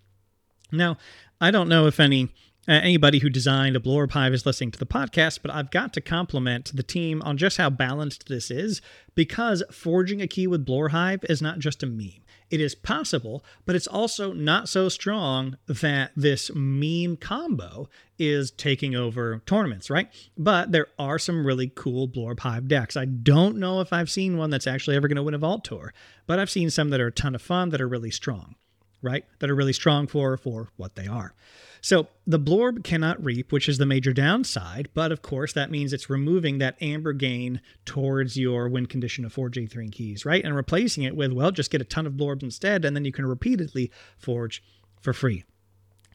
Now, 0.72 0.98
I 1.40 1.52
don't 1.52 1.70
know 1.70 1.86
if 1.86 2.00
any 2.00 2.30
uh, 2.68 2.74
anybody 2.74 3.20
who 3.20 3.30
designed 3.30 3.76
a 3.76 3.80
Blorb 3.80 4.12
Hive 4.12 4.34
is 4.34 4.46
listening 4.46 4.72
to 4.72 4.80
the 4.80 4.88
podcast, 4.88 5.40
but 5.42 5.52
I've 5.52 5.72
got 5.72 5.94
to 5.94 6.02
compliment 6.02 6.76
the 6.76 6.84
team 6.84 7.22
on 7.22 7.38
just 7.38 7.58
how 7.58 7.70
balanced 7.70 8.28
this 8.28 8.50
is 8.50 8.82
because 9.14 9.64
forging 9.72 10.22
a 10.22 10.28
key 10.28 10.48
with 10.48 10.66
Blorb 10.66 10.90
Hive 10.90 11.24
is 11.30 11.42
not 11.42 11.60
just 11.60 11.84
a 11.84 11.86
meme. 11.86 12.24
It 12.50 12.60
is 12.60 12.74
possible, 12.76 13.46
but 13.66 13.76
it's 13.76 13.88
also 13.88 14.34
not 14.34 14.68
so 14.68 14.90
strong 14.90 15.58
that 15.68 16.12
this 16.16 16.50
meme 16.56 17.18
combo 17.18 17.88
is 18.18 18.52
taking 18.52 18.96
over 18.96 19.44
tournaments, 19.46 19.90
right? 19.90 20.10
But 20.38 20.72
there 20.72 20.88
are 20.98 21.20
some 21.20 21.46
really 21.46 21.72
cool 21.74 22.08
Blorb 22.08 22.40
Hive 22.40 22.68
decks. 22.68 22.98
I 22.98 23.06
don't 23.06 23.58
know 23.58 23.80
if 23.80 23.94
I've 23.94 24.10
seen 24.10 24.38
one 24.38 24.50
that's 24.50 24.68
actually 24.68 24.96
ever 24.96 25.08
going 25.08 25.18
to 25.18 25.24
win 25.24 25.36
a 25.36 25.38
Vault 25.38 25.64
Tour, 25.64 25.94
but 26.26 26.40
I've 26.40 26.50
seen 26.50 26.70
some 26.70 26.90
that 26.90 27.00
are 27.00 27.08
a 27.08 27.12
ton 27.12 27.36
of 27.36 27.42
fun 27.42 27.70
that 27.70 27.82
are 27.82 27.88
really 27.88 28.12
strong 28.12 28.56
right? 29.02 29.26
That 29.40 29.50
are 29.50 29.56
really 29.56 29.74
strong 29.74 30.08
for 30.08 30.38
for 30.38 30.70
what 30.78 30.96
they 30.96 31.08
are. 31.08 31.34
So 31.82 32.08
the 32.26 32.40
blorb 32.40 32.84
cannot 32.84 33.24
reap, 33.24 33.52
which 33.52 33.70
is 33.70 33.78
the 33.78 33.86
major 33.86 34.12
downside, 34.12 34.90
but 34.94 35.12
of 35.12 35.22
course 35.22 35.54
that 35.54 35.72
means 35.72 35.94
it's 35.94 36.10
removing 36.10 36.58
that 36.58 36.76
amber 36.82 37.14
gain 37.14 37.62
towards 37.86 38.38
your 38.38 38.68
win 38.68 38.88
condition 38.88 39.24
of 39.26 39.34
4J3 39.34 39.92
keys, 39.92 40.26
right? 40.26 40.44
And 40.44 40.56
replacing 40.56 41.04
it 41.04 41.16
with, 41.16 41.32
well, 41.32 41.52
just 41.52 41.72
get 41.72 41.82
a 41.82 41.86
ton 41.86 42.08
of 42.08 42.14
blorbs 42.14 42.44
instead, 42.44 42.84
and 42.84 42.96
then 42.96 43.06
you 43.06 43.12
can 43.12 43.26
repeatedly 43.26 43.92
forge 44.18 44.64
for 45.02 45.14
free. 45.14 45.44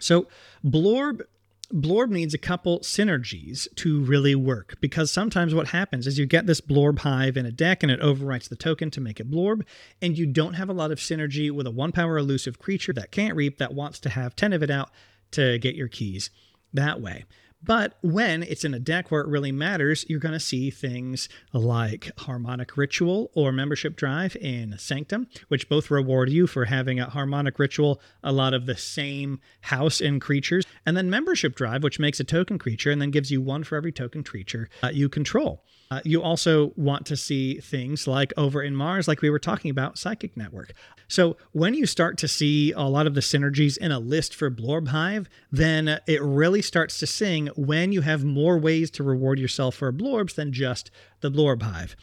So 0.00 0.26
blorb 0.64 1.22
Blorb 1.72 2.10
needs 2.10 2.34
a 2.34 2.38
couple 2.38 2.80
synergies 2.80 3.66
to 3.76 4.04
really 4.04 4.34
work 4.34 4.76
because 4.80 5.10
sometimes 5.10 5.54
what 5.54 5.68
happens 5.68 6.06
is 6.06 6.18
you 6.18 6.26
get 6.26 6.46
this 6.46 6.60
Blorb 6.60 6.98
hive 6.98 7.38
in 7.38 7.46
a 7.46 7.50
deck 7.50 7.82
and 7.82 7.90
it 7.90 8.00
overwrites 8.00 8.48
the 8.48 8.56
token 8.56 8.90
to 8.90 9.00
make 9.00 9.18
it 9.18 9.30
Blorb, 9.30 9.64
and 10.02 10.18
you 10.18 10.26
don't 10.26 10.54
have 10.54 10.68
a 10.68 10.74
lot 10.74 10.92
of 10.92 10.98
synergy 10.98 11.50
with 11.50 11.66
a 11.66 11.70
one 11.70 11.90
power 11.90 12.18
elusive 12.18 12.58
creature 12.58 12.92
that 12.92 13.10
can't 13.10 13.36
reap 13.36 13.56
that 13.56 13.72
wants 13.72 13.98
to 14.00 14.10
have 14.10 14.36
10 14.36 14.52
of 14.52 14.62
it 14.62 14.70
out 14.70 14.90
to 15.30 15.58
get 15.58 15.74
your 15.74 15.88
keys 15.88 16.28
that 16.74 17.00
way. 17.00 17.24
But 17.64 17.96
when 18.02 18.42
it's 18.42 18.64
in 18.64 18.74
a 18.74 18.80
deck 18.80 19.10
where 19.10 19.20
it 19.20 19.28
really 19.28 19.52
matters, 19.52 20.04
you're 20.08 20.18
going 20.18 20.32
to 20.32 20.40
see 20.40 20.70
things 20.70 21.28
like 21.52 22.10
Harmonic 22.18 22.76
Ritual 22.76 23.30
or 23.34 23.52
Membership 23.52 23.94
Drive 23.94 24.36
in 24.36 24.76
Sanctum, 24.78 25.28
which 25.48 25.68
both 25.68 25.90
reward 25.90 26.28
you 26.28 26.46
for 26.46 26.64
having 26.64 26.98
a 26.98 27.10
Harmonic 27.10 27.58
Ritual, 27.58 28.00
a 28.24 28.32
lot 28.32 28.54
of 28.54 28.66
the 28.66 28.76
same 28.76 29.40
house 29.62 30.00
and 30.00 30.20
creatures, 30.20 30.64
and 30.84 30.96
then 30.96 31.08
Membership 31.08 31.54
Drive, 31.54 31.84
which 31.84 32.00
makes 32.00 32.18
a 32.18 32.24
token 32.24 32.58
creature 32.58 32.90
and 32.90 33.00
then 33.00 33.10
gives 33.10 33.30
you 33.30 33.40
one 33.40 33.62
for 33.62 33.76
every 33.76 33.92
token 33.92 34.24
creature 34.24 34.68
uh, 34.82 34.90
you 34.92 35.08
control. 35.08 35.62
Uh, 35.92 36.00
you 36.06 36.22
also 36.22 36.72
want 36.74 37.04
to 37.04 37.18
see 37.18 37.60
things 37.60 38.06
like 38.06 38.32
over 38.38 38.62
in 38.62 38.74
Mars, 38.74 39.06
like 39.06 39.20
we 39.20 39.28
were 39.28 39.38
talking 39.38 39.70
about, 39.70 39.98
Psychic 39.98 40.38
Network. 40.38 40.72
So 41.06 41.36
when 41.52 41.74
you 41.74 41.84
start 41.84 42.16
to 42.18 42.28
see 42.28 42.72
a 42.72 42.84
lot 42.84 43.06
of 43.06 43.12
the 43.12 43.20
synergies 43.20 43.76
in 43.76 43.92
a 43.92 43.98
list 43.98 44.34
for 44.34 44.50
Blorb 44.50 44.88
Hive, 44.88 45.28
then 45.50 46.00
it 46.06 46.22
really 46.22 46.62
starts 46.62 46.98
to 47.00 47.06
sing 47.06 47.48
when 47.56 47.92
you 47.92 48.00
have 48.00 48.24
more 48.24 48.58
ways 48.58 48.90
to 48.92 49.02
reward 49.02 49.38
yourself 49.38 49.74
for 49.74 49.92
Blorbs 49.92 50.34
than 50.34 50.50
just 50.50 50.90
the 51.20 51.30
Blorb 51.30 51.60
Hive. 51.60 51.94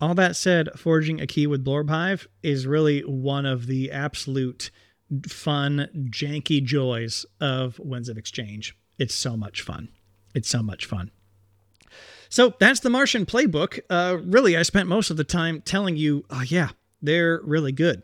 All 0.00 0.14
that 0.14 0.34
said, 0.34 0.70
forging 0.74 1.20
a 1.20 1.26
key 1.26 1.46
with 1.46 1.62
Blorb 1.62 1.90
Hive 1.90 2.28
is 2.42 2.66
really 2.66 3.02
one 3.02 3.44
of 3.44 3.66
the 3.66 3.92
absolute 3.92 4.70
fun, 5.28 5.90
janky 6.08 6.64
joys 6.64 7.26
of 7.38 7.78
Winds 7.80 8.08
of 8.08 8.16
Exchange. 8.16 8.74
It's 8.98 9.14
so 9.14 9.36
much 9.36 9.60
fun. 9.60 9.90
It's 10.34 10.48
so 10.48 10.62
much 10.62 10.86
fun. 10.86 11.10
So 12.28 12.54
that's 12.58 12.80
the 12.80 12.90
Martian 12.90 13.26
playbook. 13.26 13.80
Uh, 13.88 14.18
really, 14.24 14.56
I 14.56 14.62
spent 14.62 14.88
most 14.88 15.10
of 15.10 15.16
the 15.16 15.24
time 15.24 15.62
telling 15.62 15.96
you, 15.96 16.24
oh, 16.30 16.42
yeah, 16.42 16.70
they're 17.02 17.40
really 17.44 17.72
good. 17.72 18.02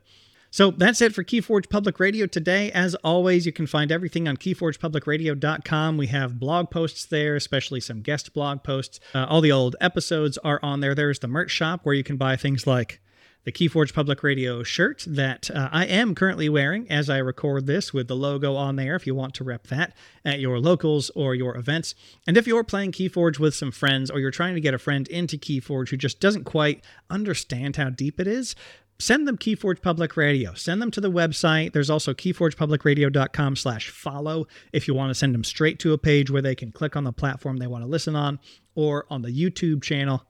So 0.53 0.71
that's 0.71 1.01
it 1.01 1.15
for 1.15 1.25
Keyforge 1.25 1.71
Public 1.71 1.99
Radio 1.99 2.27
today. 2.27 2.71
As 2.73 2.95
always, 2.97 3.47
you 3.47 3.53
can 3.53 3.67
find 3.67 3.91
everything 3.91 4.29
on 4.29 4.37
keyforgepublicradio.com. 4.37 5.97
We 5.97 6.09
have 6.09 6.39
blog 6.39 6.71
posts 6.71 7.07
there, 7.07 7.37
especially 7.37 7.81
some 7.81 8.03
guest 8.03 8.35
blog 8.35 8.63
posts. 8.63 9.01
Uh, 9.15 9.25
all 9.31 9.41
the 9.41 9.51
old 9.51 9.77
episodes 9.81 10.37
are 10.45 10.61
on 10.63 10.81
there. 10.81 10.95
There's 10.95 11.21
the 11.21 11.27
merch 11.27 11.51
shop 11.51 11.81
where 11.85 11.95
you 11.95 12.05
can 12.05 12.19
buy 12.19 12.37
things 12.37 12.67
like 12.67 13.01
the 13.45 13.53
Keyforge 13.53 13.93
Public 13.93 14.23
Radio 14.23 14.63
shirt 14.63 15.05
that 15.07 15.51
uh, 15.51 15.69
I 15.73 15.87
am 15.87 16.15
currently 16.15 16.49
wearing 16.49 16.91
as 16.91 17.11
I 17.11 17.19
record 17.19 17.67
this 17.67 17.93
with 17.93 18.09
the 18.09 18.17
logo 18.17 18.55
on 18.55 18.77
there 18.77 18.95
if 18.95 19.07
you 19.07 19.15
want 19.15 19.35
to 19.35 19.45
rep 19.45 19.67
that 19.69 19.95
at 20.25 20.41
your 20.41 20.59
locals 20.61 21.11
or 21.15 21.35
your 21.35 21.57
events. 21.57 21.95
And 22.27 22.37
if 22.37 22.47
you're 22.47 22.65
playing 22.65 22.93
Keyforge 22.93 23.39
with 23.39 23.55
some 23.55 23.73
friends 23.73 24.11
or 24.11 24.21
you're 24.21 24.31
trying 24.31 24.55
to 24.55 24.61
get 24.61 24.75
a 24.75 24.79
friend 24.79 25.09
into 25.09 25.37
Keyforge 25.37 25.89
who 25.89 25.97
just 25.97 26.21
doesn't 26.21 26.45
quite 26.45 26.85
understand 27.11 27.77
how 27.77 27.91
deep 27.91 28.21
it 28.21 28.29
is, 28.29 28.55
send 29.01 29.27
them 29.27 29.37
Keyforge 29.37 29.83
Public 29.83 30.17
Radio. 30.17 30.55
Send 30.55 30.81
them 30.81 30.93
to 30.93 31.01
the 31.01 31.11
website. 31.11 31.73
There's 31.73 31.91
also 31.91 32.15
keyforgepublicradio.com 32.15 33.57
slash 33.57 33.91
follow 33.91 34.47
if 34.73 34.87
you 34.87 34.95
want 34.95 35.11
to 35.11 35.15
send 35.15 35.35
them 35.35 35.45
straight 35.45 35.81
to 35.81 35.93
a 35.93 35.99
page 35.99 36.31
where 36.31 36.43
they 36.43 36.55
can 36.55 36.71
click 36.71 36.95
on 36.95 37.05
the 37.05 37.13
platform 37.13 37.57
they 37.57 37.67
want 37.67 37.83
to 37.83 37.89
listen 37.89 38.15
on 38.15 38.39
or 38.77 39.07
on 39.11 39.23
the 39.23 39.31
YouTube 39.31 39.83
channel 39.83 40.25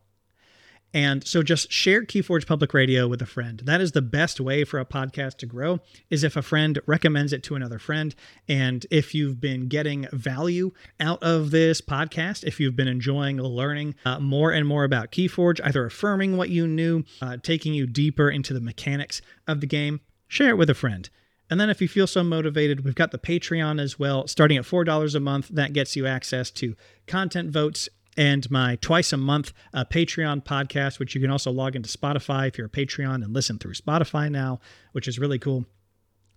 and 0.95 1.27
so 1.27 1.43
just 1.43 1.73
share 1.73 2.03
Keyforge 2.03 2.47
Public 2.47 2.75
Radio 2.75 3.09
with 3.09 3.23
a 3.23 3.27
friend. 3.27 3.63
That 3.65 3.81
is 3.81 3.93
the 3.93 4.03
best 4.03 4.41
way 4.41 4.65
for 4.65 4.79
a 4.79 4.85
podcast 4.85 5.39
to 5.39 5.47
grow 5.47 5.81
is 6.11 6.23
if 6.23 6.37
a 6.37 6.43
friend 6.43 6.79
recommends 6.87 7.33
it 7.33 7.43
to 7.45 7.55
another 7.55 7.79
friend. 7.79 8.15
And 8.47 8.85
if 8.91 9.15
you've 9.15 9.41
been 9.41 9.69
getting 9.69 10.07
value 10.13 10.73
out 11.01 11.23
of 11.23 11.51
this 11.51 11.81
podcast, 11.81 12.45
if 12.45 12.61
you've 12.61 12.77
been 12.77 12.89
enjoying 12.89 13.39
learning 13.41 13.95
uh, 14.05 14.21
more 14.21 14.53
and 14.53 14.67
more 14.67 14.85
about 14.85 15.13
Keyforge, 15.13 15.61
either 15.65 15.87
affirming 15.87 16.37
what 16.37 16.51
you 16.51 16.67
knew, 16.67 17.05
uh, 17.23 17.39
taking 17.43 17.73
you 17.73 17.87
deeper 17.87 18.31
into 18.31 18.53
the 18.53 18.61
mechanics 18.61 19.23
of 19.47 19.61
the 19.61 19.67
game, 19.67 20.01
share 20.29 20.51
it 20.51 20.59
with 20.59 20.69
a 20.69 20.75
friend. 20.75 21.09
And 21.49 21.61
then 21.61 21.69
if 21.69 21.83
you 21.83 21.89
feel 21.89 22.07
so 22.07 22.23
motivated, 22.23 22.85
we've 22.85 22.95
got 22.95 23.11
the 23.11 23.19
Patreon 23.19 23.81
as 23.81 23.99
well, 23.99 24.27
starting 24.27 24.57
at 24.57 24.65
$4 24.65 25.15
a 25.15 25.21
month. 25.21 25.49
That 25.49 25.75
gets 25.75 25.97
you 25.97 26.07
access 26.07 26.51
to 26.53 26.75
content 27.07 27.51
votes 27.51 27.91
and 28.17 28.51
my 28.51 28.77
twice 28.77 29.13
a 29.13 29.17
month 29.17 29.53
uh, 29.73 29.85
Patreon 29.85 30.45
podcast, 30.45 30.99
which 30.99 31.15
you 31.15 31.21
can 31.21 31.31
also 31.31 31.51
log 31.51 31.77
into 31.77 31.89
Spotify 31.89 32.49
if 32.49 32.59
you're 32.59 32.67
a 32.67 32.71
Patreon 32.71 33.17
and 33.17 33.33
listen 33.33 33.59
through 33.59 33.75
Spotify 33.75 34.31
now, 34.31 34.61
which 34.93 35.09
is 35.09 35.19
really 35.19 35.39
cool. 35.39 35.65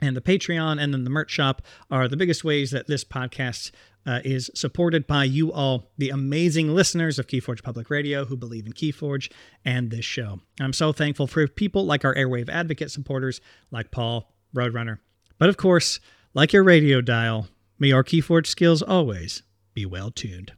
And 0.01 0.15
the 0.15 0.21
Patreon 0.21 0.81
and 0.81 0.93
then 0.93 1.03
the 1.03 1.09
merch 1.09 1.31
shop 1.31 1.61
are 1.89 2.07
the 2.07 2.17
biggest 2.17 2.43
ways 2.43 2.71
that 2.71 2.87
this 2.87 3.03
podcast 3.03 3.71
uh, 4.05 4.19
is 4.23 4.51
supported 4.53 5.07
by 5.07 5.23
you 5.23 5.51
all, 5.51 5.91
the 5.97 6.09
amazing 6.09 6.75
listeners 6.75 7.17
of 7.17 7.27
Keyforge 7.27 7.63
Public 7.63 7.89
Radio 7.89 8.25
who 8.25 8.37
believe 8.37 8.65
in 8.65 8.73
Keyforge 8.73 9.31
and 9.63 9.89
this 9.89 10.05
show. 10.05 10.41
I'm 10.59 10.73
so 10.73 10.91
thankful 10.91 11.27
for 11.27 11.47
people 11.47 11.85
like 11.85 12.05
our 12.05 12.13
Airwave 12.13 12.49
Advocate 12.49 12.91
supporters, 12.91 13.41
like 13.71 13.91
Paul, 13.91 14.31
Roadrunner. 14.53 14.99
But 15.37 15.49
of 15.49 15.57
course, 15.57 15.99
like 16.33 16.53
your 16.53 16.63
radio 16.63 17.01
dial, 17.01 17.47
may 17.79 17.87
your 17.89 18.03
Keyforge 18.03 18.47
skills 18.47 18.81
always 18.81 19.43
be 19.73 19.85
well 19.85 20.11
tuned. 20.11 20.53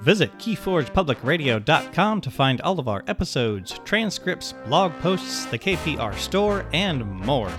Visit 0.00 0.32
KeyforgePublicRadio.com 0.38 2.20
to 2.20 2.30
find 2.30 2.60
all 2.60 2.78
of 2.78 2.88
our 2.88 3.04
episodes, 3.06 3.80
transcripts, 3.84 4.54
blog 4.66 4.92
posts, 5.00 5.46
the 5.46 5.58
KPR 5.58 6.14
store, 6.14 6.64
and 6.72 7.04
more. 7.04 7.52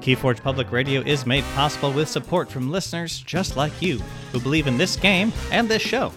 Keyforge 0.00 0.42
Public 0.42 0.72
Radio 0.72 1.00
is 1.02 1.24
made 1.26 1.44
possible 1.54 1.92
with 1.92 2.08
support 2.08 2.50
from 2.50 2.70
listeners 2.72 3.20
just 3.20 3.56
like 3.56 3.80
you 3.80 3.98
who 4.32 4.40
believe 4.40 4.66
in 4.66 4.76
this 4.76 4.96
game 4.96 5.32
and 5.52 5.68
this 5.68 5.82
show. 5.82 6.12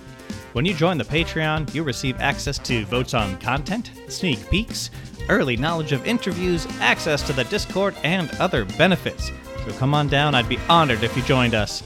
When 0.54 0.66
you 0.66 0.74
join 0.74 0.98
the 0.98 1.04
Patreon, 1.04 1.74
you 1.76 1.84
receive 1.84 2.20
access 2.20 2.58
to 2.60 2.86
votes 2.86 3.14
on 3.14 3.38
content, 3.40 3.92
sneak 4.08 4.50
peeks, 4.50 4.90
early 5.30 5.56
knowledge 5.56 5.92
of 5.92 6.08
interviews, 6.08 6.66
access 6.80 7.22
to 7.28 7.34
the 7.34 7.44
Discord, 7.46 7.96
and 8.04 8.32
other 8.40 8.66
benefits. 8.66 9.32
So 9.66 9.74
come 9.74 9.94
on 9.94 10.08
down, 10.08 10.34
I'd 10.34 10.50
be 10.50 10.60
honored 10.68 11.04
if 11.04 11.16
you 11.16 11.24
joined 11.24 11.54
us. 11.54 11.84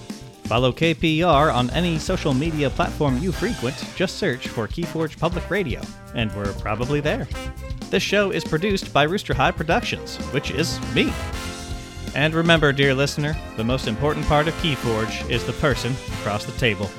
Follow 0.49 0.71
KPR 0.71 1.53
on 1.53 1.69
any 1.69 1.99
social 1.99 2.33
media 2.33 2.71
platform 2.71 3.19
you 3.19 3.31
frequent. 3.31 3.75
Just 3.95 4.15
search 4.15 4.47
for 4.47 4.67
Keyforge 4.67 5.19
Public 5.19 5.47
Radio, 5.51 5.79
and 6.15 6.35
we're 6.35 6.53
probably 6.53 6.99
there. 6.99 7.27
This 7.91 8.01
show 8.01 8.31
is 8.31 8.43
produced 8.43 8.91
by 8.91 9.03
Rooster 9.03 9.35
High 9.35 9.51
Productions, 9.51 10.17
which 10.33 10.49
is 10.49 10.79
me. 10.95 11.13
And 12.15 12.33
remember, 12.33 12.73
dear 12.73 12.95
listener, 12.95 13.37
the 13.57 13.63
most 13.63 13.87
important 13.87 14.25
part 14.25 14.47
of 14.47 14.55
Keyforge 14.55 15.29
is 15.29 15.45
the 15.45 15.53
person 15.53 15.93
across 16.13 16.45
the 16.45 16.57
table. 16.57 16.89